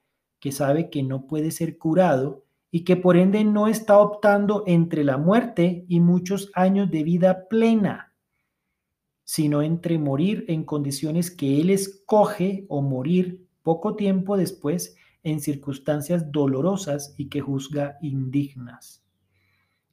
que 0.40 0.52
sabe 0.52 0.90
que 0.90 1.02
no 1.02 1.26
puede 1.26 1.50
ser 1.50 1.78
curado 1.78 2.44
y 2.70 2.84
que 2.84 2.96
por 2.96 3.16
ende 3.16 3.44
no 3.44 3.68
está 3.68 3.98
optando 3.98 4.64
entre 4.66 5.04
la 5.04 5.16
muerte 5.16 5.86
y 5.88 6.00
muchos 6.00 6.50
años 6.54 6.90
de 6.90 7.02
vida 7.02 7.48
plena, 7.48 8.14
sino 9.24 9.62
entre 9.62 9.98
morir 9.98 10.44
en 10.48 10.64
condiciones 10.64 11.30
que 11.30 11.60
él 11.60 11.70
escoge 11.70 12.66
o 12.68 12.82
morir 12.82 13.43
poco 13.64 13.96
tiempo 13.96 14.36
después 14.36 14.94
en 15.24 15.40
circunstancias 15.40 16.30
dolorosas 16.30 17.14
y 17.16 17.28
que 17.28 17.40
juzga 17.40 17.96
indignas. 18.02 19.02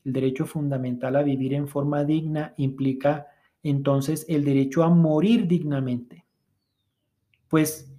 El 0.03 0.13
derecho 0.13 0.45
fundamental 0.45 1.15
a 1.15 1.23
vivir 1.23 1.53
en 1.53 1.67
forma 1.67 2.03
digna 2.03 2.53
implica 2.57 3.27
entonces 3.63 4.25
el 4.27 4.43
derecho 4.43 4.83
a 4.83 4.89
morir 4.89 5.47
dignamente. 5.47 6.25
Pues 7.47 7.91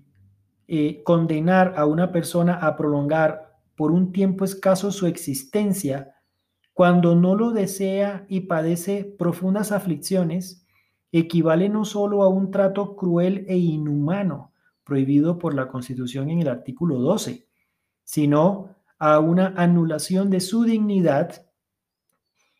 eh, 0.69 1.02
condenar 1.05 1.75
a 1.76 1.87
una 1.87 2.12
persona 2.12 2.55
a 2.55 2.76
prolongar 2.76 3.59
por 3.75 3.93
un 3.93 4.12
tiempo 4.12 4.45
escaso 4.45 4.93
su 4.93 5.07
existencia 5.07 6.17
cuando 6.75 7.14
no 7.14 7.35
lo 7.35 7.52
desea 7.52 8.26
y 8.29 8.41
padece 8.41 9.05
profundas 9.05 9.73
aflicciones, 9.73 10.67
equivale 11.12 11.69
no 11.69 11.85
solo 11.85 12.23
a 12.23 12.29
un 12.29 12.50
trato 12.50 12.97
cruel 12.97 13.45
e 13.49 13.57
inhumano 13.57 14.52
prohibido 14.85 15.39
por 15.39 15.55
la 15.55 15.69
Constitución 15.69 16.31
en 16.31 16.41
el 16.41 16.49
artículo 16.49 16.99
12, 16.99 17.47
sino 18.05 18.77
a 18.99 19.19
una 19.19 19.55
anulación 19.57 20.31
de 20.31 20.41
su 20.41 20.65
dignidad 20.65 21.47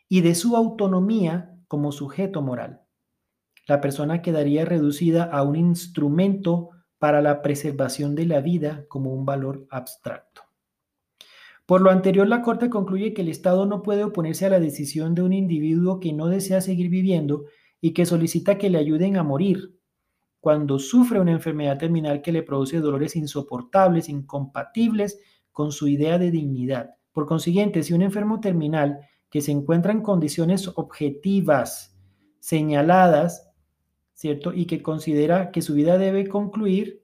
y 0.09 0.21
de 0.21 0.35
su 0.35 0.57
autonomía 0.57 1.59
como 1.69 1.93
sujeto 1.93 2.43
moral 2.43 2.83
la 3.67 3.81
persona 3.81 4.23
quedaría 4.23 4.64
reducida 4.64 5.25
a 5.25 5.43
un 5.43 5.57
instrumento 5.57 6.71
para 6.99 7.23
la 7.23 7.43
preservación 7.43 8.14
de 8.14 8.26
la 8.26 8.41
vida 8.41 8.85
como 8.88 9.12
un 9.12 9.25
valor 9.25 9.67
abstracto. 9.71 10.43
Por 11.67 11.81
lo 11.81 11.91
anterior, 11.91 12.26
la 12.26 12.43
Corte 12.43 12.69
concluye 12.69 13.14
que 13.14 13.23
el 13.23 13.29
Estado 13.29 13.67
no 13.67 13.83
puede 13.83 14.05
oponerse 14.05 14.47
a 14.47 14.50
la 14.50 14.61
decisión 14.61 15.14
de 15.14 15.23
un 15.23 15.33
individuo 15.33 16.00
que 16.00 16.12
no 16.12 16.26
desea 16.26 16.61
seguir 16.61 16.91
viviendo 16.91 17.45
y 17.81 17.93
que 17.93 18.05
solicita 18.05 18.59
que 18.59 18.69
le 18.69 18.79
ayuden 18.79 19.17
a 19.17 19.23
morir 19.23 19.79
cuando 20.43 20.79
sufre 20.79 21.21
una 21.21 21.33
enfermedad 21.33 21.79
terminal 21.79 22.21
que 22.21 22.33
le 22.33 22.43
produce 22.43 22.81
dolores 22.81 23.17
insoportables, 23.17 24.11
incompatibles 24.11 25.19
con 25.53 25.73
su 25.73 25.89
idea 25.89 26.19
de 26.19 26.31
dignidad. 26.31 26.91
Por 27.13 27.25
consiguiente, 27.25 27.83
si 27.83 27.95
un 27.95 28.03
enfermo 28.03 28.41
terminal 28.41 28.99
que 29.31 29.41
se 29.41 29.53
encuentra 29.53 29.93
en 29.93 30.03
condiciones 30.03 30.69
objetivas 30.75 31.99
señaladas 32.41 33.53
¿cierto? 34.23 34.53
Y 34.55 34.67
que 34.67 34.83
considera 34.83 35.51
que 35.51 35.63
su 35.63 35.75
vida 35.75 35.99
debe 35.99 36.29
concluir 36.29 37.03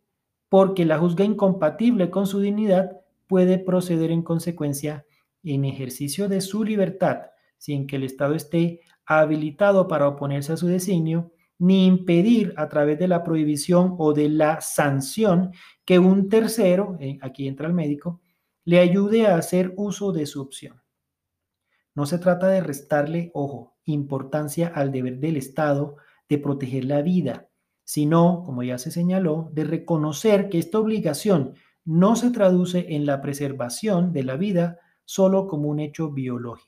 porque 0.49 0.85
la 0.85 0.99
juzga 0.99 1.25
incompatible 1.25 2.11
con 2.11 2.29
su 2.29 2.39
dignidad, 2.39 2.93
puede 3.27 3.59
proceder 3.59 4.13
en 4.13 4.23
consecuencia 4.23 5.05
en 5.43 5.65
ejercicio 5.65 6.29
de 6.29 6.41
su 6.41 6.63
libertad, 6.63 7.23
sin 7.57 7.89
que 7.89 7.97
el 7.97 8.05
Estado 8.05 8.35
esté 8.37 8.83
habilitado 9.05 9.89
para 9.89 10.07
oponerse 10.07 10.53
a 10.53 10.57
su 10.57 10.69
designio, 10.69 11.33
ni 11.59 11.87
impedir 11.87 12.55
a 12.57 12.69
través 12.69 12.99
de 12.99 13.09
la 13.09 13.25
prohibición 13.25 13.97
o 13.99 14.13
de 14.13 14.29
la 14.29 14.61
sanción 14.61 15.53
que 15.85 15.99
un 15.99 16.29
tercero, 16.29 16.97
eh, 17.01 17.19
aquí 17.21 17.49
entra 17.49 17.67
el 17.67 17.75
médico, 17.75 18.21
le 18.65 18.79
ayude 18.79 19.27
a 19.27 19.37
hacer 19.37 19.73
uso 19.77 20.13
de 20.13 20.27
su 20.27 20.41
opción. 20.41 20.81
No 21.95 22.07
se 22.07 22.19
trata 22.19 22.49
de 22.49 22.61
restarle, 22.61 23.31
ojo, 23.35 23.77
importancia 23.85 24.69
al 24.69 24.93
deber 24.93 25.19
del 25.19 25.37
Estado 25.37 25.97
de 26.29 26.39
proteger 26.39 26.85
la 26.85 27.03
vida, 27.03 27.49
sino, 27.85 28.43
como 28.45 28.63
ya 28.63 28.79
se 28.79 28.91
señaló, 28.91 29.51
de 29.53 29.65
reconocer 29.65 30.49
que 30.49 30.59
esta 30.59 30.79
obligación 30.79 31.55
no 31.85 32.17
se 32.17 32.31
traduce 32.31 32.95
en 32.95 33.07
la 33.07 33.23
preservación 33.23 34.13
de 34.13 34.23
la 34.23 34.37
vida 34.37 34.79
solo 35.07 35.47
como 35.47 35.71
un 35.71 35.81
hecho 35.81 36.11
biológico. 36.11 36.68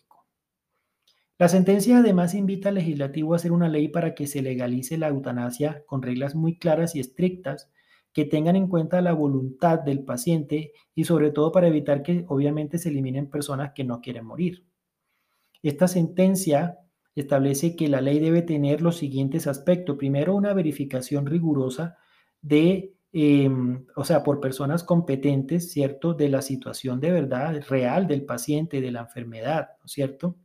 La 1.41 1.49
sentencia 1.49 2.01
además 2.01 2.35
invita 2.35 2.69
al 2.69 2.75
legislativo 2.75 3.33
a 3.33 3.37
hacer 3.37 3.51
una 3.51 3.71
ley 3.71 3.89
para 3.89 4.15
que 4.15 4.27
se 4.27 4.43
legalice 4.43 4.99
la 4.99 5.09
eutanasia 5.09 5.83
con 5.87 6.03
reglas 6.03 6.35
muy 6.35 6.59
claras 6.59 6.95
y 6.95 7.01
estrictas 7.01 7.71
que 8.13 8.27
tengan 8.27 8.57
en 8.57 8.69
cuenta 8.69 9.01
la 9.01 9.15
voluntad 9.15 9.79
del 9.79 10.05
paciente 10.05 10.75
y 10.95 11.05
sobre 11.05 11.31
todo 11.31 11.51
para 11.51 11.69
evitar 11.69 12.03
que 12.03 12.27
obviamente 12.29 12.77
se 12.77 12.91
eliminen 12.91 13.31
personas 13.31 13.73
que 13.75 13.85
no 13.85 14.03
quieren 14.03 14.27
morir. 14.27 14.67
Esta 15.63 15.89
sentencia 15.89 16.77
establece 17.15 17.75
que 17.75 17.89
la 17.89 18.03
ley 18.03 18.19
debe 18.19 18.43
tener 18.43 18.83
los 18.83 18.99
siguientes 18.99 19.47
aspectos. 19.47 19.97
Primero, 19.97 20.37
una 20.37 20.53
verificación 20.53 21.25
rigurosa 21.25 21.97
de, 22.43 22.97
em, 23.13 23.87
o 23.97 24.05
sea, 24.05 24.23
por 24.25 24.41
personas 24.41 24.85
competentes, 24.85 25.73
¿cierto? 25.73 26.13
De 26.13 26.29
la 26.29 26.43
situación 26.43 27.01
de 27.01 27.13
verdad 27.13 27.63
real 27.67 28.07
del 28.07 28.27
paciente, 28.27 28.83
de 28.83 28.91
la 28.91 29.01
enfermedad, 29.01 29.71
¿no 29.79 29.87
es 29.87 29.93
cierto? 29.93 30.37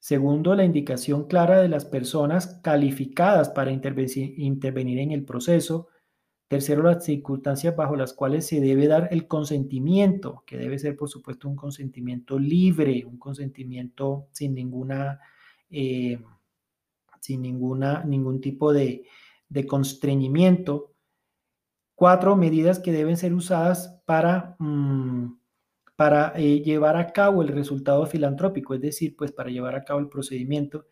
Segundo, 0.00 0.54
la 0.54 0.64
indicación 0.64 1.26
clara 1.26 1.60
de 1.60 1.68
las 1.68 1.84
personas 1.84 2.58
calificadas 2.62 3.50
para 3.50 3.70
intervenir 3.70 4.98
en 4.98 5.12
el 5.12 5.26
proceso. 5.26 5.88
Tercero, 6.48 6.82
las 6.82 7.04
circunstancias 7.04 7.76
bajo 7.76 7.96
las 7.96 8.14
cuales 8.14 8.46
se 8.46 8.62
debe 8.62 8.88
dar 8.88 9.08
el 9.12 9.28
consentimiento, 9.28 10.42
que 10.46 10.56
debe 10.56 10.78
ser, 10.78 10.96
por 10.96 11.10
supuesto, 11.10 11.50
un 11.50 11.54
consentimiento 11.54 12.38
libre, 12.38 13.04
un 13.04 13.18
consentimiento 13.18 14.26
sin 14.32 14.54
ninguna, 14.54 15.20
eh, 15.68 16.18
sin 17.20 17.42
ninguna, 17.42 18.02
ningún 18.02 18.40
tipo 18.40 18.72
de, 18.72 19.04
constreñimiento. 19.68 20.94
Cuatro, 21.94 22.36
medidas 22.36 22.78
que 22.78 22.92
deben 22.92 23.18
ser 23.18 23.34
usadas 23.34 24.00
para 24.06 24.56
mm, 24.58 25.39
para 26.00 26.32
eh, 26.34 26.62
llevar 26.62 26.96
a 26.96 27.12
cabo 27.12 27.42
el 27.42 27.48
resultado 27.48 28.06
filantrópico, 28.06 28.72
es 28.72 28.80
decir, 28.80 29.14
pues 29.18 29.32
para 29.32 29.50
llevar 29.50 29.74
a 29.74 29.84
cabo 29.84 30.00
el 30.00 30.08
procedimiento 30.08 30.86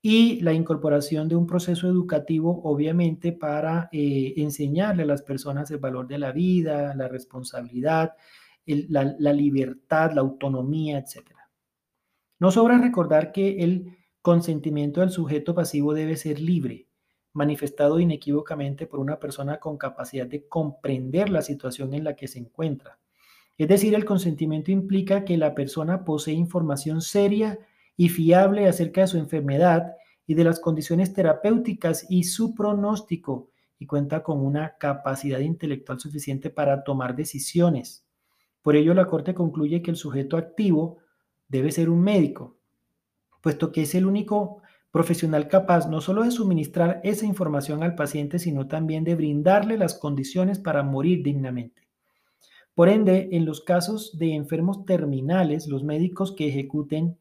y 0.00 0.40
la 0.40 0.54
incorporación 0.54 1.28
de 1.28 1.36
un 1.36 1.46
proceso 1.46 1.86
educativo, 1.86 2.62
obviamente, 2.64 3.32
para 3.32 3.90
eh, 3.92 4.32
enseñarle 4.38 5.02
a 5.02 5.06
las 5.06 5.20
personas 5.20 5.70
el 5.70 5.80
valor 5.80 6.06
de 6.06 6.16
la 6.16 6.32
vida, 6.32 6.94
la 6.94 7.08
responsabilidad, 7.08 8.14
la, 8.64 9.14
la, 9.18 9.34
libertad, 9.34 10.12
la 10.14 10.22
autonomía, 10.22 10.96
etc. 10.96 11.32
No 12.38 12.50
sobra 12.50 12.78
recordar 12.78 13.32
que 13.32 13.62
el 13.62 13.98
consentimiento 14.22 15.02
del 15.02 15.10
sujeto 15.10 15.54
pasivo 15.54 15.92
debe 15.92 16.16
ser 16.16 16.40
libre, 16.40 16.88
manifestado 17.34 18.00
inequívocamente 18.00 18.86
por 18.86 18.98
una 18.98 19.20
persona 19.20 19.60
con 19.60 19.76
capacidad 19.76 20.26
de 20.26 20.48
comprender 20.48 21.28
la 21.28 21.42
situación 21.42 21.92
en 21.92 22.04
la 22.04 22.16
que 22.16 22.28
se 22.28 22.38
encuentra 22.38 22.98
es 23.56 23.68
decir, 23.68 23.94
el 23.94 24.04
consentimiento 24.04 24.72
implica 24.72 25.24
que 25.24 25.36
la 25.36 25.54
persona 25.54 26.04
posee 26.04 26.34
información 26.34 27.00
seria 27.00 27.58
y 27.96 28.08
fiable 28.08 28.66
acerca 28.66 29.02
de 29.02 29.06
su 29.06 29.18
enfermedad 29.18 29.94
y 30.26 30.34
de 30.34 30.44
las 30.44 30.58
condiciones 30.58 31.12
terapéuticas 31.12 32.06
y 32.08 32.24
su 32.24 32.54
pronóstico 32.54 33.50
y 33.78 33.86
cuenta 33.86 34.22
con 34.22 34.44
una 34.44 34.76
capacidad 34.78 35.40
intelectual 35.40 36.00
suficiente 36.00 36.50
para 36.50 36.82
tomar 36.82 37.14
decisiones. 37.14 38.04
Por 38.62 38.76
ello, 38.76 38.94
la 38.94 39.06
Corte 39.06 39.34
concluye 39.34 39.82
que 39.82 39.90
el 39.90 39.96
sujeto 39.96 40.36
activo 40.36 40.98
debe 41.48 41.70
ser 41.70 41.90
un 41.90 42.00
médico, 42.00 42.56
puesto 43.40 43.70
que 43.70 43.82
es 43.82 43.94
el 43.94 44.06
único 44.06 44.62
profesional 44.90 45.48
capaz 45.48 45.88
no 45.88 46.00
solo 46.00 46.22
de 46.22 46.30
suministrar 46.30 47.00
esa 47.04 47.26
información 47.26 47.82
al 47.82 47.94
paciente, 47.94 48.38
sino 48.38 48.66
también 48.66 49.04
de 49.04 49.16
brindarle 49.16 49.76
las 49.76 49.94
condiciones 49.94 50.58
para 50.58 50.82
morir 50.82 51.22
dignamente. 51.22 51.83
Por 52.74 52.88
ende, 52.88 53.28
en 53.32 53.44
los 53.44 53.60
casos 53.60 54.18
de 54.18 54.34
enfermos 54.34 54.84
terminales, 54.84 55.68
los 55.68 55.84
médicos 55.84 56.32
que 56.32 56.48
ejecuten 56.48 57.18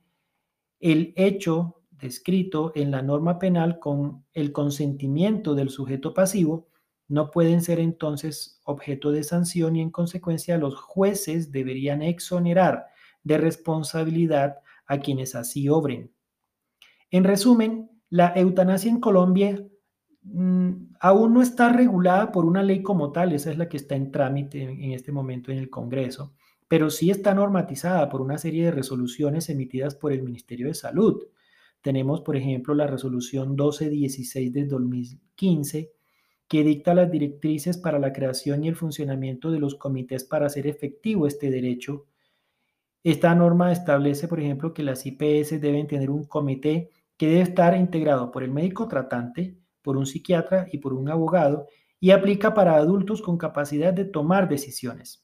el 0.79 1.13
hecho 1.15 1.83
descrito 1.91 2.71
en 2.75 2.91
la 2.91 3.01
norma 3.01 3.39
penal 3.39 3.79
con 3.79 4.25
el 4.33 4.51
consentimiento 4.51 5.55
del 5.55 5.69
sujeto 5.69 6.13
pasivo 6.13 6.67
no 7.07 7.31
pueden 7.31 7.61
ser 7.61 7.79
entonces 7.79 8.59
objeto 8.65 9.11
de 9.11 9.23
sanción 9.23 9.75
y 9.75 9.81
en 9.81 9.91
consecuencia 9.91 10.57
los 10.57 10.75
jueces 10.75 11.51
deberían 11.51 12.01
exonerar 12.01 12.87
de 13.23 13.37
responsabilidad 13.37 14.57
a 14.87 14.99
quienes 14.99 15.35
así 15.35 15.69
obren. 15.69 16.11
En 17.11 17.23
resumen, 17.23 17.91
la 18.09 18.33
eutanasia 18.35 18.89
en 18.89 18.99
Colombia 18.99 19.65
aún 20.99 21.33
no 21.33 21.41
está 21.41 21.69
regulada 21.69 22.31
por 22.31 22.45
una 22.45 22.63
ley 22.63 22.81
como 22.81 23.11
tal, 23.11 23.33
esa 23.33 23.51
es 23.51 23.57
la 23.57 23.67
que 23.67 23.77
está 23.77 23.95
en 23.95 24.11
trámite 24.11 24.63
en, 24.63 24.91
este 24.93 25.11
momento 25.11 25.51
en 25.51 25.57
el 25.57 25.69
Congreso, 25.69 26.33
pero 26.67 26.89
sí 26.89 27.09
está 27.11 27.33
normatizada 27.33 28.09
por 28.09 28.21
una 28.21 28.37
serie 28.37 28.65
de 28.65 28.71
resoluciones 28.71 29.49
emitidas 29.49 29.95
por 29.95 30.13
el 30.13 30.23
Ministerio 30.23 30.67
de 30.67 30.73
Salud. 30.73 31.23
Tenemos, 31.81 32.21
por 32.21 32.37
ejemplo, 32.37 32.73
la 32.73 32.87
resolución 32.87 33.49
1216 33.49 34.53
de 34.53 34.65
2015, 34.65 35.91
que 36.47 36.63
dicta 36.63 36.93
las 36.93 37.11
directrices 37.11 37.77
para 37.77 37.99
la 37.99 38.13
creación 38.13 38.63
y 38.63 38.69
el 38.69 38.75
funcionamiento 38.75 39.51
de 39.51 39.59
los 39.59 39.75
comités 39.75 40.23
para 40.23 40.45
hacer 40.45 40.67
efectivo 40.67 41.27
este 41.27 41.49
derecho. 41.51 42.05
Esta 43.03 43.35
norma 43.35 43.71
establece, 43.71 44.29
por 44.29 44.39
ejemplo, 44.39 44.73
que 44.73 44.83
las 44.83 45.05
IPS 45.05 45.59
deben 45.59 45.87
tener 45.87 46.09
un 46.09 46.23
comité 46.23 46.89
que 47.17 47.27
debe 47.27 47.41
estar 47.41 47.75
integrado 47.75 48.31
por 48.31 48.43
el 48.43 48.51
médico 48.51 48.87
tratante, 48.87 49.57
por 49.83 49.97
un 49.97 50.07
psiquiatra 50.07 50.67
y 50.71 50.79
por 50.79 50.93
un 50.93 51.09
abogado 51.09 51.67
y 51.99 52.11
aplica 52.11 52.53
para 52.53 52.75
adultos 52.75 53.21
con 53.21 53.37
capacidad 53.37 53.93
de 53.93 54.05
tomar 54.05 54.49
decisiones. 54.49 55.23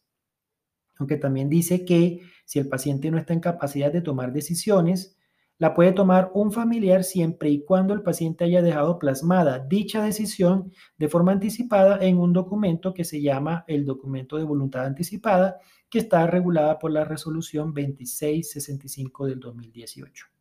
Aunque 0.98 1.18
también 1.18 1.50
dice 1.50 1.86
que 1.86 2.22
si 2.46 2.60
el 2.60 2.68
paciente 2.68 3.10
no 3.10 3.18
está 3.18 3.34
en 3.34 3.40
capacidad 3.40 3.92
de 3.92 4.02
tomar 4.02 4.34
decisiones, 4.34 5.18
la 5.58 5.74
puede 5.74 5.92
tomar 5.92 6.32
un 6.34 6.54
familiar 6.54 7.04
siempre 7.04 7.50
y 7.50 7.66
cuando 7.66 7.94
el 7.94 8.02
paciente 8.02 8.46
haya 8.46 8.62
dejado 8.62 8.98
plasmada 8.98 9.60
dicha 9.60 10.02
decisión 10.02 10.72
de 10.98 11.10
forma 11.10 11.34
anticipada 11.34 11.98
en 12.02 12.18
un 12.18 12.32
documento 12.32 12.94
que 12.94 13.04
se 13.04 13.22
llama 13.22 13.66
el 13.68 13.86
documento 13.86 14.38
de 14.38 14.46
voluntad 14.46 14.86
anticipada, 14.86 15.58
que 15.90 16.00
está 16.00 16.26
regulada 16.28 16.80
por 16.80 16.92
la 16.92 17.04
resolución 17.04 17.74
2665 17.74 19.26
del 19.26 19.40
2018. 19.42 20.39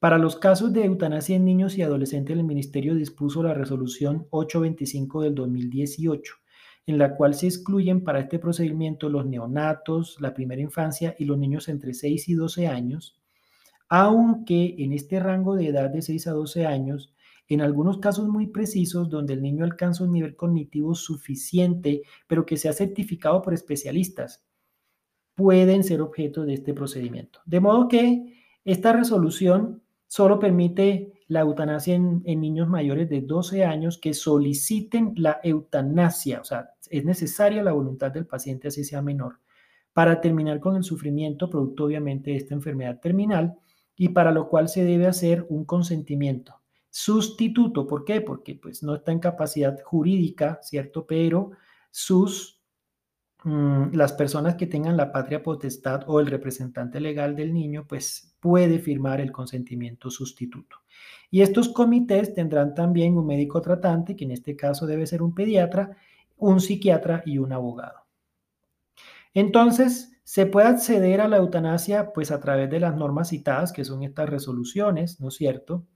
Para 0.00 0.16
los 0.16 0.36
casos 0.36 0.72
de 0.72 0.86
eutanasia 0.86 1.36
en 1.36 1.44
niños 1.44 1.76
y 1.76 1.82
adolescentes, 1.82 2.34
el 2.34 2.42
Ministerio 2.42 2.94
dispuso 2.94 3.42
la 3.42 3.52
resolución 3.52 4.26
825 4.30 5.20
del 5.20 5.34
2018, 5.34 6.36
en 6.86 6.96
la 6.96 7.14
cual 7.16 7.34
se 7.34 7.48
excluyen 7.48 8.02
para 8.02 8.20
este 8.20 8.38
procedimiento 8.38 9.10
los 9.10 9.26
neonatos, 9.26 10.16
la 10.18 10.32
primera 10.32 10.62
infancia 10.62 11.14
y 11.18 11.26
los 11.26 11.36
niños 11.36 11.68
entre 11.68 11.92
6 11.92 12.30
y 12.30 12.32
12 12.32 12.66
años, 12.66 13.20
aunque 13.90 14.74
en 14.78 14.94
este 14.94 15.20
rango 15.20 15.54
de 15.54 15.66
edad 15.66 15.90
de 15.90 16.00
6 16.00 16.28
a 16.28 16.32
12 16.32 16.64
años, 16.64 17.12
en 17.46 17.60
algunos 17.60 17.98
casos 17.98 18.26
muy 18.26 18.46
precisos 18.46 19.10
donde 19.10 19.34
el 19.34 19.42
niño 19.42 19.64
alcanza 19.64 20.04
un 20.04 20.12
nivel 20.12 20.34
cognitivo 20.34 20.94
suficiente, 20.94 22.00
pero 22.26 22.46
que 22.46 22.56
sea 22.56 22.72
certificado 22.72 23.42
por 23.42 23.52
especialistas, 23.52 24.42
pueden 25.34 25.84
ser 25.84 26.00
objeto 26.00 26.46
de 26.46 26.54
este 26.54 26.72
procedimiento. 26.72 27.40
De 27.44 27.60
modo 27.60 27.86
que 27.86 28.40
esta 28.64 28.92
resolución 28.92 29.79
solo 30.10 30.40
permite 30.40 31.12
la 31.28 31.40
eutanasia 31.40 31.94
en, 31.94 32.24
niños 32.24 32.68
mayores 32.68 33.08
de 33.08 33.20
12 33.20 33.64
años 33.64 33.96
que 33.96 34.12
soliciten 34.12 35.12
la 35.16 35.38
eutanasia, 35.44 36.40
o 36.40 36.44
sea, 36.44 36.70
es 36.88 37.04
necesaria 37.04 37.62
la 37.62 37.70
voluntad 37.70 38.10
del 38.10 38.26
paciente 38.26 38.66
así 38.66 38.82
sea 38.82 39.02
menor, 39.02 39.38
para 39.92 40.20
terminar 40.20 40.58
con 40.58 40.74
el 40.74 40.82
sufrimiento 40.82 41.48
producto 41.48 41.84
obviamente 41.84 42.32
de 42.32 42.38
esta 42.38 42.54
enfermedad 42.54 42.98
terminal 42.98 43.54
y 43.94 44.08
para 44.08 44.32
lo 44.32 44.48
cual 44.48 44.68
se 44.68 44.84
debe 44.84 45.06
hacer 45.06 45.46
un 45.48 45.64
consentimiento 45.64 46.60
sustituto. 46.90 47.86
¿Por 47.86 48.04
qué? 48.04 48.20
Porque 48.20 48.56
pues 48.56 48.82
no 48.82 48.96
está 48.96 49.12
en 49.12 49.20
capacidad 49.20 49.80
jurídica, 49.84 50.58
¿cierto? 50.60 51.06
Pero 51.06 51.52
sus 51.92 52.60
Mm, 53.44 53.94
las 53.94 54.12
personas 54.12 54.56
que 54.56 54.66
tengan 54.66 54.96
la 54.96 55.12
patria 55.12 55.42
potestad 55.42 56.02
o 56.06 56.20
el 56.20 56.26
representante 56.26 57.00
legal 57.00 57.34
del 57.36 57.54
niño, 57.54 57.86
pues 57.88 58.29
puede 58.40 58.78
firmar 58.78 59.20
el 59.20 59.32
consentimiento 59.32 60.10
sustituto. 60.10 60.78
Y 61.30 61.42
estos 61.42 61.68
comités 61.68 62.34
tendrán 62.34 62.74
también 62.74 63.16
un 63.16 63.26
médico 63.26 63.60
tratante, 63.60 64.16
que 64.16 64.24
en 64.24 64.32
este 64.32 64.56
caso 64.56 64.86
debe 64.86 65.06
ser 65.06 65.22
un 65.22 65.34
pediatra, 65.34 65.96
un 66.36 66.60
psiquiatra 66.60 67.22
y 67.24 67.38
un 67.38 67.52
abogado. 67.52 68.00
Entonces, 69.32 70.10
se 70.24 70.46
puede 70.46 70.68
acceder 70.68 71.20
a 71.20 71.28
la 71.28 71.36
eutanasia 71.36 72.12
pues 72.12 72.30
a 72.30 72.40
través 72.40 72.70
de 72.70 72.80
las 72.80 72.96
normas 72.96 73.28
citadas, 73.28 73.72
que 73.72 73.84
son 73.84 74.02
estas 74.02 74.28
resoluciones, 74.28 75.20
¿no 75.20 75.28
es 75.28 75.34
cierto? 75.34 75.86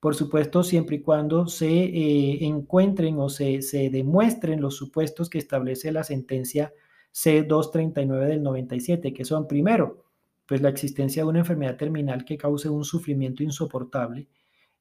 Por 0.00 0.14
supuesto, 0.14 0.62
siempre 0.62 0.96
y 0.96 1.02
cuando 1.02 1.48
se 1.48 1.66
eh, 1.68 2.44
encuentren 2.44 3.18
o 3.18 3.28
se, 3.28 3.62
se 3.62 3.90
demuestren 3.90 4.60
los 4.60 4.76
supuestos 4.76 5.28
que 5.28 5.38
establece 5.38 5.90
la 5.90 6.04
sentencia 6.04 6.72
C239 7.12 8.26
del 8.26 8.42
97, 8.42 9.12
que 9.12 9.24
son 9.24 9.48
primero, 9.48 10.07
pues 10.48 10.62
la 10.62 10.70
existencia 10.70 11.22
de 11.22 11.28
una 11.28 11.40
enfermedad 11.40 11.76
terminal 11.76 12.24
que 12.24 12.38
cause 12.38 12.70
un 12.70 12.82
sufrimiento 12.82 13.42
insoportable. 13.42 14.28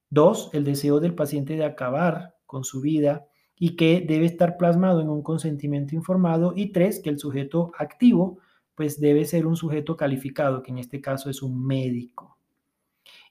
Dos, 0.09 0.49
el 0.53 0.63
deseo 0.63 1.01
del 1.01 1.13
paciente 1.13 1.57
de 1.57 1.65
acabar 1.65 2.37
con 2.45 2.63
su 2.63 2.79
vida 2.79 3.27
y 3.59 3.75
que 3.75 3.99
debe 3.99 4.25
estar 4.25 4.55
plasmado 4.55 5.01
en 5.01 5.09
un 5.09 5.21
consentimiento 5.21 5.93
informado. 5.93 6.53
Y 6.55 6.71
tres, 6.71 7.01
que 7.01 7.09
el 7.09 7.19
sujeto 7.19 7.73
activo, 7.77 8.39
pues 8.75 9.01
debe 9.01 9.25
ser 9.25 9.45
un 9.45 9.57
sujeto 9.57 9.97
calificado, 9.97 10.63
que 10.63 10.71
en 10.71 10.77
este 10.77 11.01
caso 11.01 11.29
es 11.29 11.41
un 11.41 11.61
médico. 11.65 12.37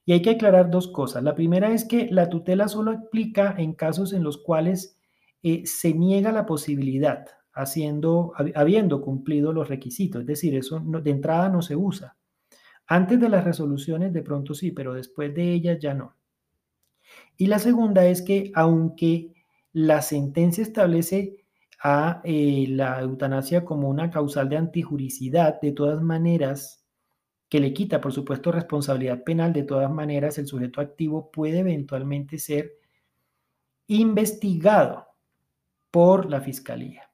Y 0.04 0.12
hay 0.12 0.20
que 0.20 0.30
aclarar 0.30 0.70
dos 0.70 0.88
cosas. 0.88 1.22
La 1.22 1.34
primera 1.34 1.72
es 1.72 1.86
que 1.86 2.06
la 2.10 2.28
tutela 2.28 2.68
solo 2.68 2.90
aplica 2.90 3.54
en 3.56 3.72
casos 3.72 4.12
en 4.12 4.22
los 4.22 4.36
cuales 4.36 4.98
eh, 5.42 5.62
se 5.64 5.94
niega 5.94 6.32
la 6.32 6.44
posibilidad 6.44 7.24
haciendo, 7.54 8.34
habiendo 8.54 9.00
cumplido 9.00 9.54
los 9.54 9.68
requisitos. 9.68 10.20
Es 10.20 10.26
decir, 10.26 10.54
eso 10.54 10.80
de 10.80 11.10
entrada 11.10 11.48
no 11.48 11.62
se 11.62 11.76
usa. 11.76 12.14
Antes 12.86 13.18
de 13.20 13.28
las 13.28 13.44
resoluciones 13.44 14.12
de 14.12 14.22
pronto 14.22 14.54
sí, 14.54 14.70
pero 14.70 14.94
después 14.94 15.34
de 15.34 15.52
ellas 15.52 15.78
ya 15.80 15.94
no. 15.94 16.14
Y 17.36 17.46
la 17.46 17.58
segunda 17.58 18.06
es 18.06 18.22
que 18.22 18.50
aunque 18.54 19.34
la 19.72 20.02
sentencia 20.02 20.62
establece 20.62 21.44
a 21.82 22.20
eh, 22.24 22.66
la 22.70 23.00
eutanasia 23.00 23.64
como 23.64 23.88
una 23.88 24.10
causal 24.10 24.48
de 24.48 24.56
antijuricidad, 24.56 25.60
de 25.60 25.72
todas 25.72 26.02
maneras, 26.02 26.84
que 27.48 27.60
le 27.60 27.72
quita, 27.72 28.00
por 28.00 28.12
supuesto, 28.12 28.50
responsabilidad 28.50 29.22
penal, 29.22 29.52
de 29.52 29.62
todas 29.62 29.90
maneras, 29.90 30.38
el 30.38 30.46
sujeto 30.46 30.80
activo 30.80 31.30
puede 31.30 31.60
eventualmente 31.60 32.38
ser 32.38 32.72
investigado 33.86 35.06
por 35.90 36.28
la 36.28 36.40
fiscalía. 36.40 37.10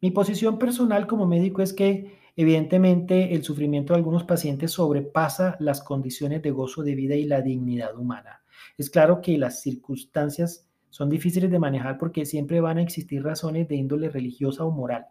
Mi 0.00 0.10
posición 0.10 0.58
personal 0.58 1.06
como 1.06 1.26
médico 1.26 1.60
es 1.60 1.72
que 1.72 2.18
evidentemente 2.38 3.34
el 3.34 3.42
sufrimiento 3.42 3.92
de 3.92 3.98
algunos 3.98 4.22
pacientes 4.22 4.70
sobrepasa 4.70 5.56
las 5.58 5.82
condiciones 5.82 6.40
de 6.40 6.52
gozo 6.52 6.84
de 6.84 6.94
vida 6.94 7.16
y 7.16 7.24
la 7.24 7.42
dignidad 7.42 7.98
humana. 7.98 8.42
Es 8.76 8.90
claro 8.90 9.20
que 9.20 9.36
las 9.36 9.60
circunstancias 9.60 10.64
son 10.88 11.10
difíciles 11.10 11.50
de 11.50 11.58
manejar 11.58 11.98
porque 11.98 12.24
siempre 12.24 12.60
van 12.60 12.78
a 12.78 12.82
existir 12.82 13.24
razones 13.24 13.66
de 13.66 13.74
índole 13.74 14.08
religiosa 14.08 14.64
o 14.64 14.70
moral 14.70 15.06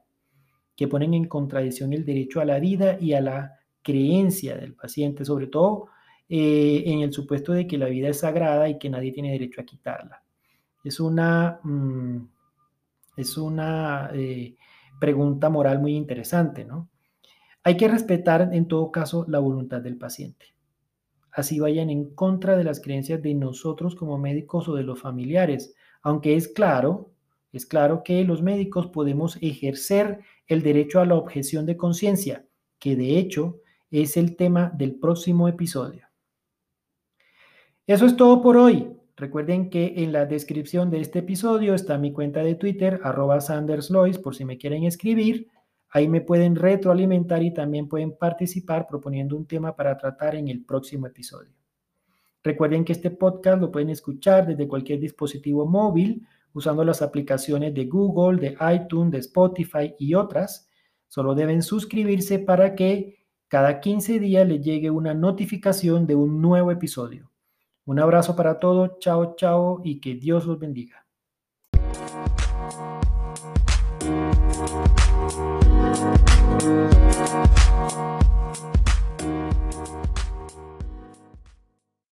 que 0.78 0.88
ponen 0.88 1.14
en 1.14 1.28
contradicción 1.28 1.92
el 1.92 2.06
derecho 2.06 2.40
a 2.40 2.46
la 2.46 2.60
vida 2.60 2.98
y 2.98 3.12
a 3.12 3.20
la 3.20 3.60
creencia 3.82 4.56
del 4.56 4.74
paciente, 4.74 5.26
sobre 5.26 5.48
todo 5.48 5.88
eh, 6.30 6.84
en 6.86 7.02
el 7.02 7.12
supuesto 7.12 7.52
de 7.52 7.68
que 7.68 7.78
la 7.78 7.88
vida 7.88 8.08
es 8.08 8.20
sagrada 8.20 8.70
y 8.70 8.80
que 8.80 8.90
nadie 8.90 9.12
tiene 9.12 9.34
derecho 9.34 9.60
a 9.60 9.66
quitarla. 9.66 10.24
Es 10.82 11.02
una, 11.02 11.60
mm, 11.62 12.20
es 13.18 13.36
una 13.38 14.12
eh, 14.14 14.56
pregunta 14.98 15.50
moral 15.50 15.80
muy 15.80 15.94
interesante, 15.94 16.64
¿no? 16.64 16.88
Hay 17.68 17.76
que 17.76 17.90
respetar 17.90 18.52
en 18.54 18.70
todo 18.70 18.94
caso 18.94 19.26
la 19.28 19.40
voluntad 19.40 19.82
del 19.82 19.98
paciente. 19.98 20.56
Así 21.34 21.60
vayan 21.60 21.90
en 21.90 22.16
contra 22.16 22.56
de 22.56 22.64
las 22.64 22.80
creencias 22.80 23.22
de 23.22 23.34
nosotros 23.34 23.94
como 23.94 24.18
médicos 24.18 24.70
o 24.70 24.76
de 24.76 24.84
los 24.84 25.02
familiares, 25.02 25.76
aunque 26.02 26.38
es 26.38 26.48
claro, 26.48 27.12
es 27.52 27.66
claro 27.66 28.04
que 28.06 28.24
los 28.24 28.42
médicos 28.42 28.88
podemos 28.88 29.38
ejercer 29.42 30.22
el 30.48 30.64
derecho 30.64 31.02
a 31.02 31.06
la 31.06 31.16
objeción 31.16 31.66
de 31.66 31.76
conciencia, 31.76 32.46
que 32.80 32.96
de 32.96 33.18
hecho 33.18 33.60
es 33.92 34.16
el 34.16 34.38
tema 34.38 34.72
del 34.74 34.96
próximo 34.96 35.50
episodio. 35.50 36.08
Eso 37.86 38.06
es 38.06 38.16
todo 38.16 38.42
por 38.42 38.56
hoy. 38.56 38.94
Recuerden 39.18 39.70
que 39.70 39.96
en 39.98 40.14
la 40.14 40.26
descripción 40.26 40.90
de 40.90 41.02
este 41.02 41.20
episodio 41.20 41.74
está 41.74 41.98
mi 41.98 42.14
cuenta 42.14 42.44
de 42.44 42.56
Twitter, 42.56 43.02
arroba 43.04 43.42
sanderslois, 43.42 44.20
por 44.20 44.38
si 44.38 44.46
me 44.46 44.58
quieren 44.58 44.86
escribir. 44.86 45.50
Ahí 45.98 46.08
me 46.08 46.22
pueden 46.22 46.56
retroalimentar 46.56 47.42
y 47.42 47.52
también 47.52 47.88
pueden 47.88 48.16
participar 48.16 48.86
proponiendo 48.86 49.36
un 49.36 49.48
tema 49.48 49.76
para 49.76 49.98
tratar 49.98 50.36
en 50.36 50.48
el 50.48 50.64
próximo 50.64 51.08
episodio. 51.08 51.56
Recuerden 52.44 52.86
que 52.86 52.94
este 52.94 53.10
podcast 53.10 53.60
lo 53.60 53.72
pueden 53.72 53.90
escuchar 53.90 54.46
desde 54.46 54.68
cualquier 54.68 55.00
dispositivo 55.00 55.66
móvil 55.66 56.22
usando 56.54 56.84
las 56.84 57.02
aplicaciones 57.02 57.74
de 57.74 57.86
Google, 57.86 58.40
de 58.40 58.56
iTunes, 58.76 59.12
de 59.12 59.18
Spotify 59.18 59.96
y 59.98 60.14
otras. 60.14 60.70
Solo 61.08 61.34
deben 61.34 61.64
suscribirse 61.64 62.38
para 62.38 62.76
que 62.76 63.26
cada 63.48 63.80
15 63.80 64.20
días 64.20 64.48
les 64.48 64.62
llegue 64.62 64.92
una 64.92 65.16
notificación 65.16 66.06
de 66.06 66.14
un 66.14 66.40
nuevo 66.40 66.70
episodio. 66.70 67.32
Un 67.86 67.98
abrazo 67.98 68.36
para 68.36 68.60
todos, 68.60 69.00
chao, 69.00 69.36
chao 69.36 69.82
y 69.84 70.00
que 70.00 70.14
Dios 70.14 70.46
los 70.46 70.60
bendiga. 70.60 71.07